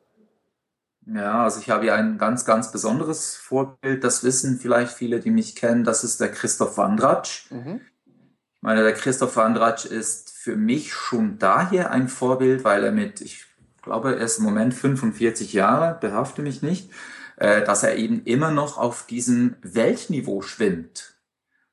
[1.06, 4.04] Ja, also ich habe hier ein ganz, ganz besonderes Vorbild.
[4.04, 5.84] Das wissen vielleicht viele, die mich kennen.
[5.84, 7.50] Das ist der Christoph Wandratsch.
[7.50, 7.80] Mhm.
[8.06, 13.20] Ich meine, der Christoph Wandratsch ist für mich schon daher ein Vorbild, weil er mit,
[13.20, 13.44] ich
[13.82, 16.90] glaube, er ist im Moment 45 Jahre, behafte mich nicht,
[17.36, 21.14] äh, dass er eben immer noch auf diesem Weltniveau schwimmt.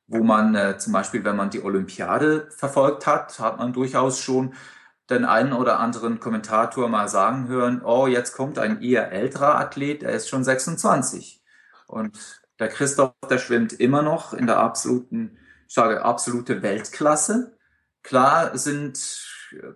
[0.08, 4.54] Wo man äh, zum Beispiel, wenn man die Olympiade verfolgt hat, hat man durchaus schon
[5.10, 10.02] den einen oder anderen Kommentator mal sagen hören, oh, jetzt kommt ein eher älterer Athlet,
[10.02, 11.42] der ist schon 26.
[11.86, 17.56] Und der Christoph, der schwimmt immer noch in der absoluten, ich sage, absolute Weltklasse.
[18.02, 18.98] Klar sind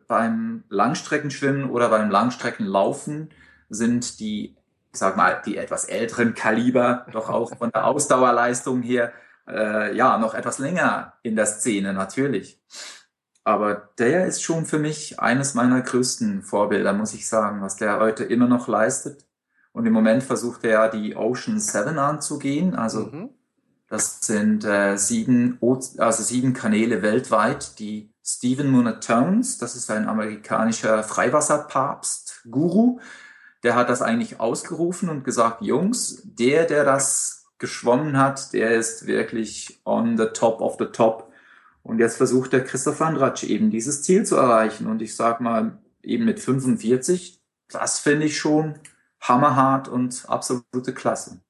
[0.06, 3.30] beim Langstreckenschwimmen oder beim Langstreckenlaufen
[3.68, 4.56] sind die,
[4.92, 9.12] ich sag mal, die etwas älteren Kaliber doch auch von der Ausdauerleistung her,
[9.48, 12.60] äh, ja, noch etwas länger in der Szene, natürlich.
[13.44, 18.00] Aber der ist schon für mich eines meiner größten Vorbilder, muss ich sagen, was der
[18.00, 19.26] heute immer noch leistet.
[19.72, 22.74] Und im Moment versucht er die Ocean Seven anzugehen.
[22.74, 23.30] Also mhm.
[23.88, 25.58] das sind äh, sieben,
[25.98, 32.98] also sieben Kanäle weltweit, die Stephen Monatones, das ist ein amerikanischer Freiwasserpapst, Guru,
[33.62, 39.06] der hat das eigentlich ausgerufen und gesagt, Jungs, der, der das geschwommen hat, der ist
[39.06, 41.23] wirklich on the top of the top.
[41.84, 44.86] Und jetzt versucht der Christoph Andratsch eben dieses Ziel zu erreichen.
[44.86, 48.74] Und ich sag mal, eben mit 45, das finde ich schon
[49.20, 51.40] hammerhart und absolute Klasse.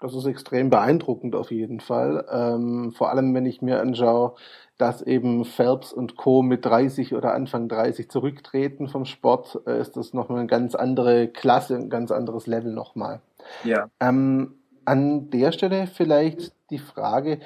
[0.00, 2.26] Das ist extrem beeindruckend auf jeden Fall.
[2.30, 4.34] Ähm, vor allem, wenn ich mir anschaue,
[4.76, 6.42] dass eben Phelps und Co.
[6.42, 11.28] mit 30 oder Anfang 30 zurücktreten vom Sport, äh, ist das nochmal eine ganz andere
[11.28, 13.22] Klasse, ein ganz anderes Level nochmal.
[13.62, 13.88] Ja.
[13.98, 17.40] Ähm, an der Stelle vielleicht die Frage,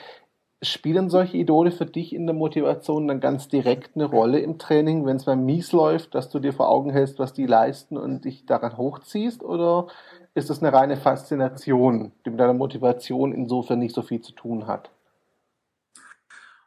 [0.60, 5.06] Spielen solche Idole für dich in der Motivation dann ganz direkt eine Rolle im Training,
[5.06, 8.24] wenn es mal mies läuft, dass du dir vor Augen hältst, was die leisten und
[8.24, 9.44] dich daran hochziehst?
[9.44, 9.86] Oder
[10.34, 14.66] ist das eine reine Faszination, die mit deiner Motivation insofern nicht so viel zu tun
[14.66, 14.90] hat?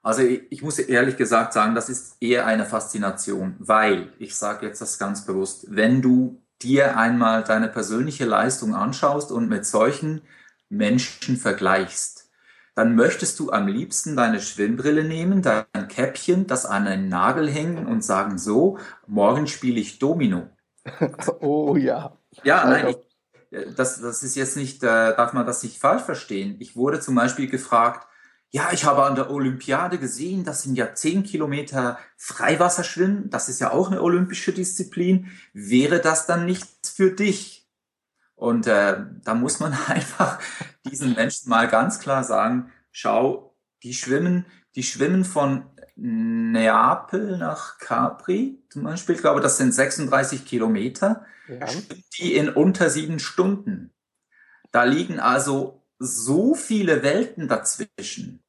[0.04, 4.66] Also ich, ich muss ehrlich gesagt sagen, das ist eher eine Faszination, weil, ich sage
[4.66, 10.22] jetzt das ganz bewusst, wenn du dir einmal deine persönliche Leistung anschaust und mit solchen
[10.70, 12.21] Menschen vergleichst,
[12.76, 17.86] dann möchtest du am liebsten deine Schwimmbrille nehmen, dein Käppchen, das an einen Nagel hängen
[17.86, 20.50] und sagen, so, morgen spiele ich Domino.
[21.42, 22.18] oh ja.
[22.44, 26.56] Ja, nein, ich, das, das ist jetzt nicht, äh, darf man das nicht falsch verstehen.
[26.60, 28.08] Ich wurde zum Beispiel gefragt,
[28.52, 33.62] ja, ich habe an der Olympiade gesehen, das sind ja zehn Kilometer Freiwasserschwimmen, das ist
[33.62, 35.32] ja auch eine olympische Disziplin.
[35.54, 37.61] Wäre das dann nichts für dich?
[38.42, 40.40] Und äh, da muss man einfach
[40.90, 48.60] diesen Menschen mal ganz klar sagen, schau, die schwimmen, die schwimmen von Neapel nach Capri
[48.70, 51.68] zum Beispiel, ich glaube, das sind 36 Kilometer, ja.
[52.18, 53.94] die in unter sieben Stunden.
[54.72, 58.44] Da liegen also so viele Welten dazwischen.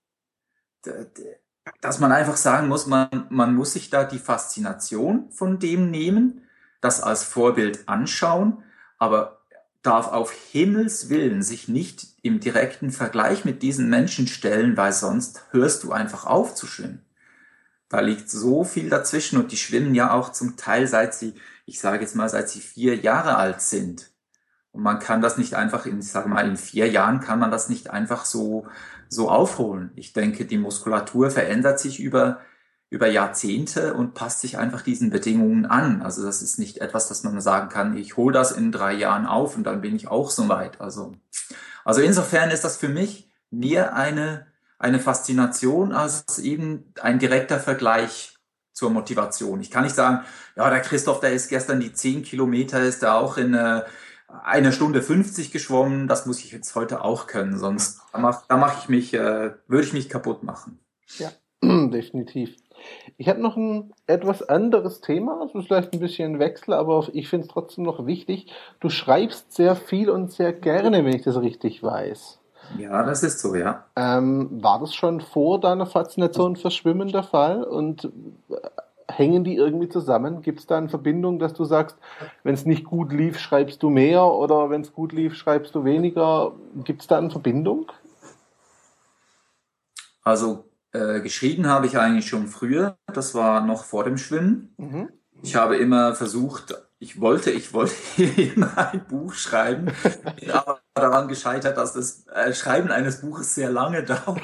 [1.83, 6.49] dass man einfach sagen muss, man, man muss sich da die Faszination von dem nehmen,
[6.81, 8.65] das als Vorbild anschauen,
[8.97, 9.42] aber
[9.83, 15.45] darf auf Himmels Willen sich nicht im direkten Vergleich mit diesen Menschen stellen, weil sonst
[15.51, 17.05] hörst du einfach auf zu schwimmen.
[17.89, 21.35] Da liegt so viel dazwischen und die schwimmen ja auch zum Teil seit sie,
[21.67, 24.11] ich sage jetzt mal, seit sie vier Jahre alt sind.
[24.71, 27.51] Und man kann das nicht einfach in, ich sage mal, in vier Jahren kann man
[27.51, 28.67] das nicht einfach so,
[29.09, 29.91] so aufholen.
[29.97, 32.41] Ich denke, die Muskulatur verändert sich über,
[32.93, 36.03] über Jahrzehnte und passt sich einfach diesen Bedingungen an.
[36.03, 39.25] Also das ist nicht etwas, dass man sagen kann, ich hole das in drei Jahren
[39.25, 40.79] auf und dann bin ich auch so weit.
[40.79, 41.15] Also,
[41.87, 44.47] also insofern ist das für mich mehr eine,
[44.79, 48.37] eine Faszination als eben ein direkter Vergleich
[48.75, 49.63] zur Motivation.
[49.63, 53.15] Ich kann nicht sagen, ja, der Christoph, der ist gestern die zehn Kilometer, ist da
[53.15, 53.85] auch in äh,
[54.45, 58.83] einer Stunde 50 geschwommen, das muss ich jetzt heute auch können, sonst da mache mach
[58.83, 60.79] ich mich, äh, würde ich mich kaputt machen.
[61.17, 61.31] Ja,
[61.63, 62.55] definitiv.
[63.17, 67.07] Ich habe noch ein etwas anderes Thema, es ist vielleicht ein bisschen ein Wechsel, aber
[67.13, 68.53] ich finde es trotzdem noch wichtig.
[68.81, 72.39] Du schreibst sehr viel und sehr gerne, wenn ich das richtig weiß.
[72.79, 73.85] Ja, das ist so, ja.
[73.97, 77.65] Ähm, war das schon vor deiner Faszination für Schwimmen der Fall?
[77.65, 78.05] Und
[78.49, 78.57] äh,
[79.09, 80.43] hängen die irgendwie zusammen?
[80.43, 81.97] Gibt es da eine Verbindung, dass du sagst,
[82.45, 85.85] wenn es nicht gut lief, schreibst du mehr oder wenn es gut lief, schreibst du
[85.85, 86.53] weniger?
[86.85, 87.91] Gibt es da eine Verbindung?
[90.25, 94.75] Also äh, geschrieben habe ich eigentlich schon früher, das war noch vor dem Schwimmen.
[94.77, 95.09] Mhm.
[95.43, 97.95] Ich habe immer versucht, ich wollte, ich wollte
[98.37, 99.91] immer ein Buch schreiben,
[100.39, 104.41] bin aber daran gescheitert, dass das äh, Schreiben eines Buches sehr lange dauert.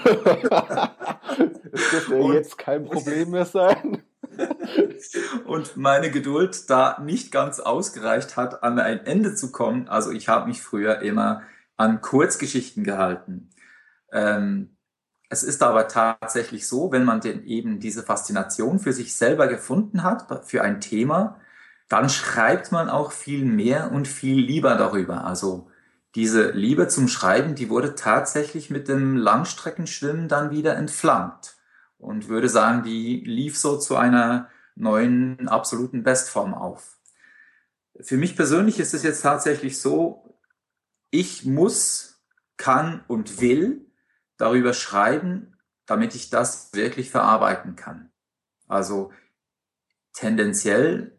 [1.71, 4.03] das dürfte ja jetzt kein Problem mehr sein.
[5.47, 9.89] und meine Geduld da nicht ganz ausgereicht hat, an ein Ende zu kommen.
[9.89, 11.43] Also ich habe mich früher immer
[11.77, 13.51] an Kurzgeschichten gehalten.
[14.13, 14.78] Ähm,
[15.29, 20.03] es ist aber tatsächlich so, wenn man denn eben diese Faszination für sich selber gefunden
[20.03, 21.39] hat, für ein Thema,
[21.89, 25.25] dann schreibt man auch viel mehr und viel lieber darüber.
[25.25, 25.71] Also
[26.15, 31.57] diese Liebe zum Schreiben, die wurde tatsächlich mit dem Langstreckenschwimmen dann wieder entflammt
[31.99, 36.99] und würde sagen, die lief so zu einer neuen absoluten Bestform auf.
[38.01, 40.39] Für mich persönlich ist es jetzt tatsächlich so,
[41.11, 42.23] ich muss,
[42.57, 43.88] kann und will
[44.39, 48.11] darüber schreiben, damit ich das wirklich verarbeiten kann.
[48.67, 49.13] Also
[50.13, 51.19] tendenziell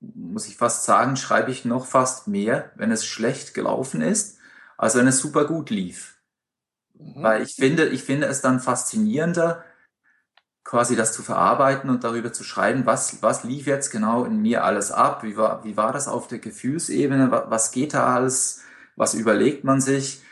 [0.00, 4.38] muss ich fast sagen, schreibe ich noch fast mehr, wenn es schlecht gelaufen ist,
[4.76, 6.20] als wenn es super gut lief.
[6.94, 7.22] Mhm.
[7.22, 9.64] Weil ich finde, ich finde es dann faszinierender,
[10.64, 14.64] quasi das zu verarbeiten und darüber zu schreiben, was, was lief jetzt genau in mir
[14.64, 18.62] alles ab, wie war, wie war das auf der Gefühlsebene, was geht da alles,
[18.96, 20.22] was überlegt man sich,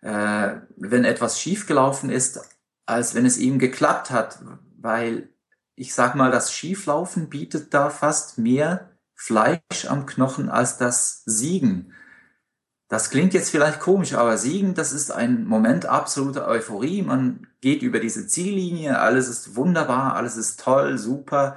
[0.00, 2.40] äh, wenn etwas schiefgelaufen ist,
[2.86, 4.38] als wenn es ihm geklappt hat,
[4.78, 5.28] weil
[5.74, 11.92] ich sag mal, das Schieflaufen bietet da fast mehr Fleisch am Knochen als das Siegen.
[12.88, 17.02] Das klingt jetzt vielleicht komisch, aber Siegen, das ist ein Moment absoluter Euphorie.
[17.02, 21.56] Man geht über diese Ziellinie, alles ist wunderbar, alles ist toll, super.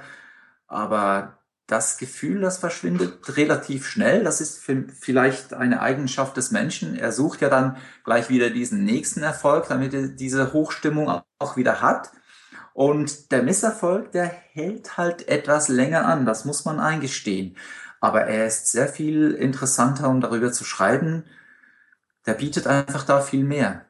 [0.66, 1.38] Aber
[1.72, 4.22] das Gefühl, das verschwindet relativ schnell.
[4.22, 4.62] Das ist
[5.00, 6.94] vielleicht eine Eigenschaft des Menschen.
[6.96, 11.80] Er sucht ja dann gleich wieder diesen nächsten Erfolg, damit er diese Hochstimmung auch wieder
[11.80, 12.12] hat.
[12.74, 16.26] Und der Misserfolg, der hält halt etwas länger an.
[16.26, 17.56] Das muss man eingestehen
[18.02, 21.24] aber er ist sehr viel interessanter, um darüber zu schreiben.
[22.26, 23.86] Der bietet einfach da viel mehr.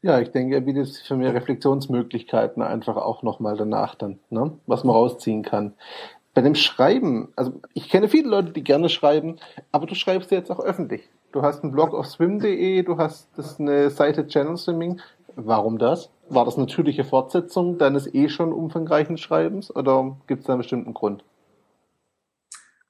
[0.00, 4.56] Ja, ich denke, er bietet für mehr Reflexionsmöglichkeiten einfach auch nochmal danach dann, ne?
[4.66, 5.74] was man rausziehen kann.
[6.32, 9.36] Bei dem Schreiben, also ich kenne viele Leute, die gerne schreiben,
[9.72, 11.08] aber du schreibst jetzt auch öffentlich.
[11.32, 15.00] Du hast einen Blog auf swim.de, du hast das eine Seite Channel Swimming.
[15.36, 16.10] Warum das?
[16.28, 20.94] War das natürliche Fortsetzung deines eh schon umfangreichen Schreibens oder gibt es da einen bestimmten
[20.94, 21.24] Grund?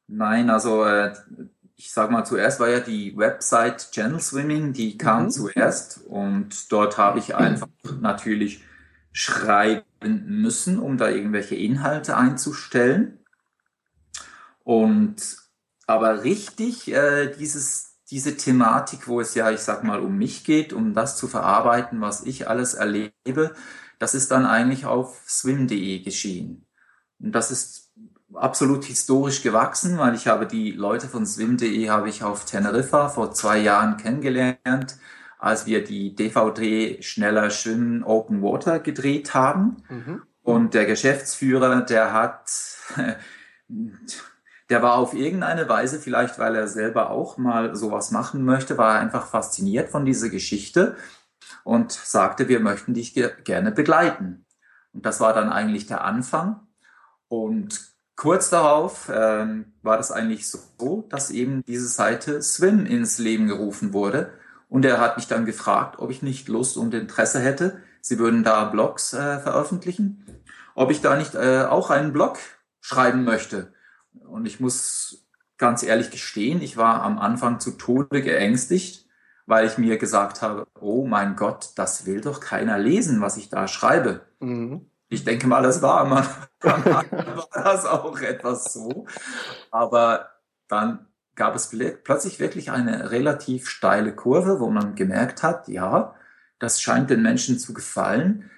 [0.06, 1.12] Nein, also äh,
[1.76, 5.30] ich sag mal, zuerst war ja die Website Channel Swimming, die kam mhm.
[5.30, 7.68] zuerst und dort habe ich einfach
[8.00, 8.64] natürlich
[9.12, 9.84] schreiben
[10.26, 13.19] müssen, um da irgendwelche Inhalte einzustellen.
[14.70, 15.36] Und
[15.88, 20.72] aber richtig, äh, dieses, diese Thematik, wo es ja, ich sag mal, um mich geht,
[20.72, 23.52] um das zu verarbeiten, was ich alles erlebe,
[23.98, 26.68] das ist dann eigentlich auf swim.de geschehen.
[27.18, 27.90] Und das ist
[28.32, 33.32] absolut historisch gewachsen, weil ich habe die Leute von swim.de habe ich auf Teneriffa vor
[33.32, 34.98] zwei Jahren kennengelernt,
[35.40, 39.82] als wir die DVD Schneller Schwimmen Open Water gedreht haben.
[39.88, 40.22] Mhm.
[40.42, 42.52] Und der Geschäftsführer, der hat,
[44.70, 48.94] der war auf irgendeine Weise, vielleicht weil er selber auch mal sowas machen möchte, war
[48.94, 50.96] er einfach fasziniert von dieser Geschichte
[51.64, 53.14] und sagte, wir möchten dich
[53.44, 54.46] gerne begleiten.
[54.92, 56.60] Und das war dann eigentlich der Anfang.
[57.26, 57.80] Und
[58.14, 63.92] kurz darauf ähm, war das eigentlich so, dass eben diese Seite Swim ins Leben gerufen
[63.92, 64.32] wurde.
[64.68, 67.82] Und er hat mich dann gefragt, ob ich nicht Lust und Interesse hätte.
[68.00, 70.24] Sie würden da Blogs äh, veröffentlichen.
[70.76, 72.38] Ob ich da nicht äh, auch einen Blog
[72.80, 73.72] schreiben möchte.
[74.30, 75.26] Und ich muss
[75.58, 79.06] ganz ehrlich gestehen, ich war am Anfang zu Tode geängstigt,
[79.46, 83.48] weil ich mir gesagt habe, oh mein Gott, das will doch keiner lesen, was ich
[83.48, 84.26] da schreibe.
[84.40, 84.86] Mhm.
[85.08, 86.24] Ich denke mal, das war man
[86.60, 89.06] war das auch etwas so.
[89.70, 90.30] Aber
[90.68, 96.14] dann gab es plötzlich wirklich eine relativ steile Kurve, wo man gemerkt hat, ja,
[96.58, 98.50] das scheint den Menschen zu gefallen,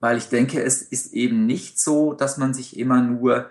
[0.00, 3.50] weil ich denke, es ist eben nicht so, dass man sich immer nur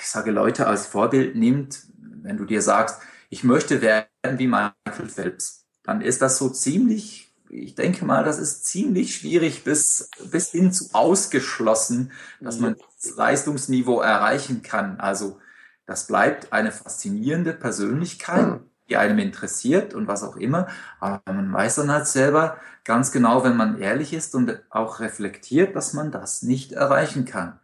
[0.00, 1.84] ich sage, Leute als Vorbild nimmt,
[2.22, 7.32] wenn du dir sagst, ich möchte werden wie Michael Phelps, dann ist das so ziemlich,
[7.48, 13.16] ich denke mal, das ist ziemlich schwierig bis, bis hin zu ausgeschlossen, dass man das
[13.16, 14.98] Leistungsniveau erreichen kann.
[14.98, 15.38] Also
[15.86, 20.68] das bleibt eine faszinierende Persönlichkeit, die einem interessiert und was auch immer.
[21.00, 25.76] Aber man weiß dann halt selber ganz genau, wenn man ehrlich ist und auch reflektiert,
[25.76, 27.60] dass man das nicht erreichen kann.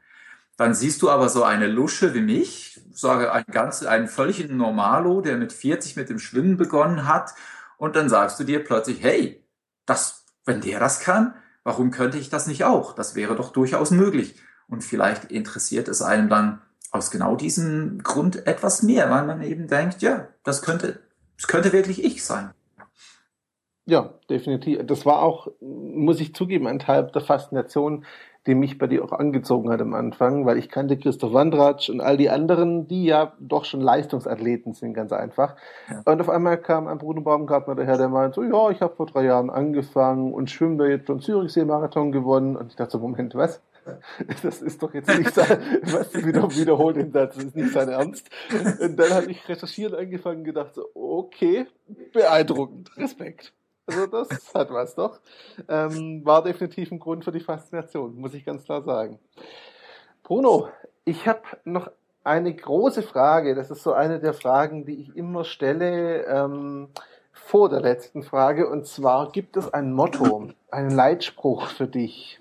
[0.60, 5.22] Dann siehst du aber so eine Lusche wie mich, sage ein ganz, einen völlig Normalo,
[5.22, 7.30] der mit 40 mit dem Schwimmen begonnen hat.
[7.78, 9.42] Und dann sagst du dir plötzlich, hey,
[9.86, 11.32] das, wenn der das kann,
[11.64, 12.94] warum könnte ich das nicht auch?
[12.94, 14.34] Das wäre doch durchaus möglich.
[14.68, 19.66] Und vielleicht interessiert es einem dann aus genau diesem Grund etwas mehr, weil man eben
[19.66, 21.00] denkt, ja, das könnte,
[21.38, 22.50] das könnte wirklich ich sein.
[23.86, 24.86] Ja, definitiv.
[24.86, 28.04] Das war auch, muss ich zugeben, ein Teil der Faszination,
[28.50, 32.00] die mich bei dir auch angezogen hat am Anfang, weil ich kannte Christoph Wandratsch und
[32.00, 35.54] all die anderen, die ja doch schon Leistungsathleten sind, ganz einfach.
[35.88, 36.02] Ja.
[36.04, 39.06] Und auf einmal kam ein Bruno Baumgartner daher, der meinte so, ja, ich habe vor
[39.06, 42.56] drei Jahren angefangen und schwimme da jetzt schon Zürichsee-Marathon gewonnen.
[42.56, 43.62] Und ich dachte so, Moment, was?
[44.42, 47.88] Das ist doch jetzt nicht sein, was wieder wiederholt den Satz, das ist nicht sein
[47.88, 48.28] Ernst.
[48.80, 51.66] Und dann habe ich recherchiert angefangen und gedacht so, okay,
[52.12, 53.52] beeindruckend, Respekt.
[53.90, 55.20] Also das hat was doch.
[55.68, 59.18] Ähm, war definitiv ein Grund für die Faszination, muss ich ganz klar sagen.
[60.22, 60.68] Bruno,
[61.04, 61.90] ich habe noch
[62.22, 63.54] eine große Frage.
[63.54, 66.88] Das ist so eine der Fragen, die ich immer stelle ähm,
[67.32, 68.68] vor der letzten Frage.
[68.68, 72.40] Und zwar gibt es ein Motto, einen Leitspruch für dich,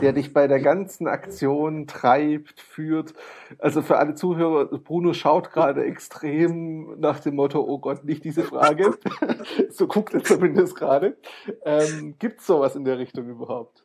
[0.00, 3.14] der dich bei der ganzen Aktion treibt, führt.
[3.58, 8.44] Also für alle Zuhörer, Bruno schaut gerade extrem nach dem Motto, oh Gott, nicht diese
[8.44, 8.96] Frage.
[9.70, 11.16] so guckt er zumindest gerade.
[11.64, 13.84] Ähm, Gibt es sowas in der Richtung überhaupt?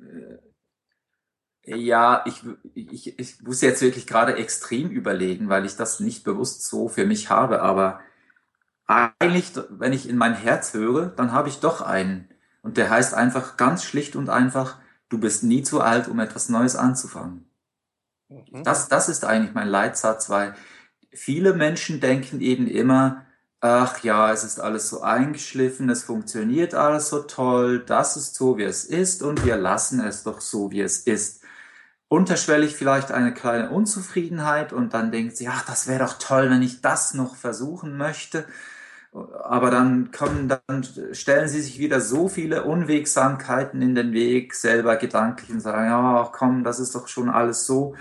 [0.00, 0.38] Äh,
[1.76, 2.42] ja, ich,
[2.74, 7.06] ich, ich muss jetzt wirklich gerade extrem überlegen, weil ich das nicht bewusst so für
[7.06, 7.62] mich habe.
[7.62, 8.00] Aber
[8.86, 12.29] eigentlich, wenn ich in mein Herz höre, dann habe ich doch einen
[12.62, 16.48] und der heißt einfach ganz schlicht und einfach, du bist nie zu alt, um etwas
[16.48, 17.50] Neues anzufangen.
[18.28, 18.64] Mhm.
[18.64, 20.54] Das, das ist eigentlich mein Leitsatz, weil
[21.12, 23.26] viele Menschen denken eben immer,
[23.60, 28.56] ach ja, es ist alles so eingeschliffen, es funktioniert alles so toll, das ist so,
[28.56, 31.42] wie es ist und wir lassen es doch so, wie es ist.
[32.08, 36.62] Unterschwellig vielleicht eine kleine Unzufriedenheit und dann denkt sie, ach, das wäre doch toll, wenn
[36.62, 38.46] ich das noch versuchen möchte.
[39.12, 44.96] Aber dann kommen, dann stellen sie sich wieder so viele Unwegsamkeiten in den Weg, selber
[44.96, 47.96] gedanklich und sagen, ja, komm, das ist doch schon alles so.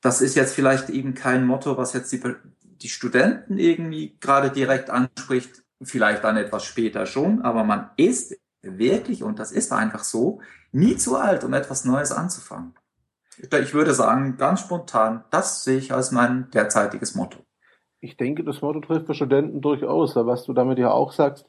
[0.00, 2.20] Das ist jetzt vielleicht eben kein Motto, was jetzt die,
[2.62, 9.22] die Studenten irgendwie gerade direkt anspricht, vielleicht dann etwas später schon, aber man ist wirklich,
[9.22, 10.40] und das ist einfach so,
[10.72, 12.74] nie zu alt, um etwas Neues anzufangen.
[13.36, 17.47] Ich würde sagen, ganz spontan, das sehe ich als mein derzeitiges Motto.
[18.00, 21.46] Ich denke, das Motto trifft für Studenten durchaus, was du damit ja auch sagst,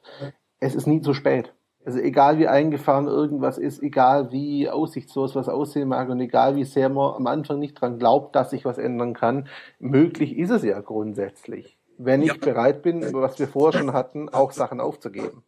[0.59, 1.53] es ist nie zu spät.
[1.85, 6.65] Also egal wie eingefahren irgendwas ist, egal wie aussichtslos was aussehen mag und egal wie
[6.65, 9.47] sehr man am Anfang nicht dran glaubt, dass sich was ändern kann,
[9.79, 11.77] möglich ist es ja grundsätzlich.
[11.97, 12.35] Wenn ich ja.
[12.39, 15.43] bereit bin, was wir vorher schon hatten, auch Sachen aufzugeben.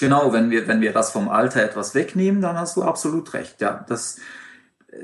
[0.00, 3.60] Genau, wenn wir, wenn wir das vom Alter etwas wegnehmen, dann hast du absolut recht.
[3.60, 4.18] Ja, das,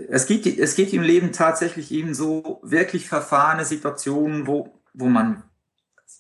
[0.08, 5.42] es geht, es geht im Leben tatsächlich eben so wirklich verfahrene Situationen, wo wo man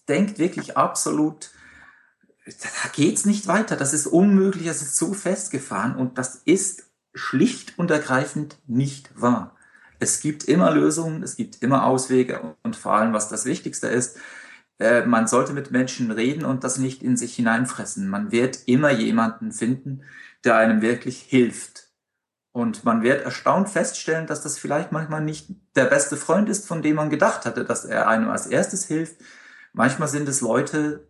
[0.08, 1.50] denkt wirklich absolut,
[2.46, 7.78] da geht's nicht weiter, das ist unmöglich, das ist so festgefahren und das ist schlicht
[7.78, 9.56] und ergreifend nicht wahr.
[9.98, 14.18] Es gibt immer Lösungen, es gibt immer Auswege und vor allem, was das Wichtigste ist,
[14.78, 18.08] äh, man sollte mit Menschen reden und das nicht in sich hineinfressen.
[18.08, 20.02] Man wird immer jemanden finden,
[20.42, 21.89] der einem wirklich hilft.
[22.52, 26.82] Und man wird erstaunt feststellen, dass das vielleicht manchmal nicht der beste Freund ist, von
[26.82, 29.16] dem man gedacht hatte, dass er einem als erstes hilft.
[29.72, 31.06] Manchmal sind es Leute,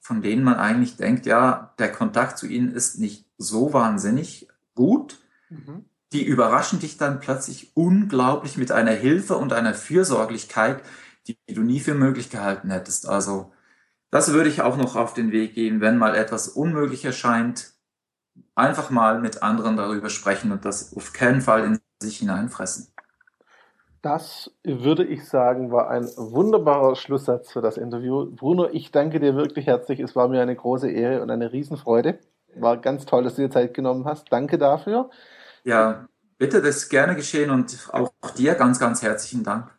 [0.00, 5.18] von denen man eigentlich denkt, ja, der Kontakt zu ihnen ist nicht so wahnsinnig gut.
[5.48, 5.86] Mhm.
[6.12, 10.82] Die überraschen dich dann plötzlich unglaublich mit einer Hilfe und einer Fürsorglichkeit,
[11.26, 13.08] die du nie für möglich gehalten hättest.
[13.08, 13.52] Also
[14.10, 17.71] das würde ich auch noch auf den Weg gehen, wenn mal etwas unmöglich erscheint,
[18.54, 22.88] einfach mal mit anderen darüber sprechen und das auf keinen Fall in sich hineinfressen.
[24.02, 28.26] Das würde ich sagen, war ein wunderbarer Schlusssatz für das Interview.
[28.34, 30.00] Bruno, ich danke dir wirklich herzlich.
[30.00, 32.18] Es war mir eine große Ehre und eine Riesenfreude.
[32.56, 34.26] War ganz toll, dass du dir Zeit genommen hast.
[34.32, 35.10] Danke dafür.
[35.62, 39.70] Ja, bitte, das ist gerne geschehen und auch dir ganz, ganz herzlichen Dank.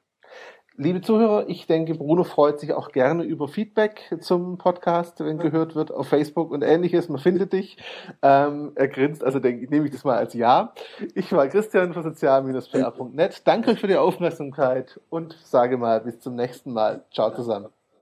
[0.75, 5.75] Liebe Zuhörer, ich denke, Bruno freut sich auch gerne über Feedback zum Podcast, wenn gehört
[5.75, 7.09] wird auf Facebook und ähnliches.
[7.09, 7.77] Man findet dich.
[8.23, 10.73] Ähm, er grinst, also denke, nehme ich das mal als Ja.
[11.13, 13.41] Ich war Christian von sozial-pr.net.
[13.45, 17.03] Danke euch für die Aufmerksamkeit und sage mal bis zum nächsten Mal.
[17.11, 17.69] Ciao zusammen.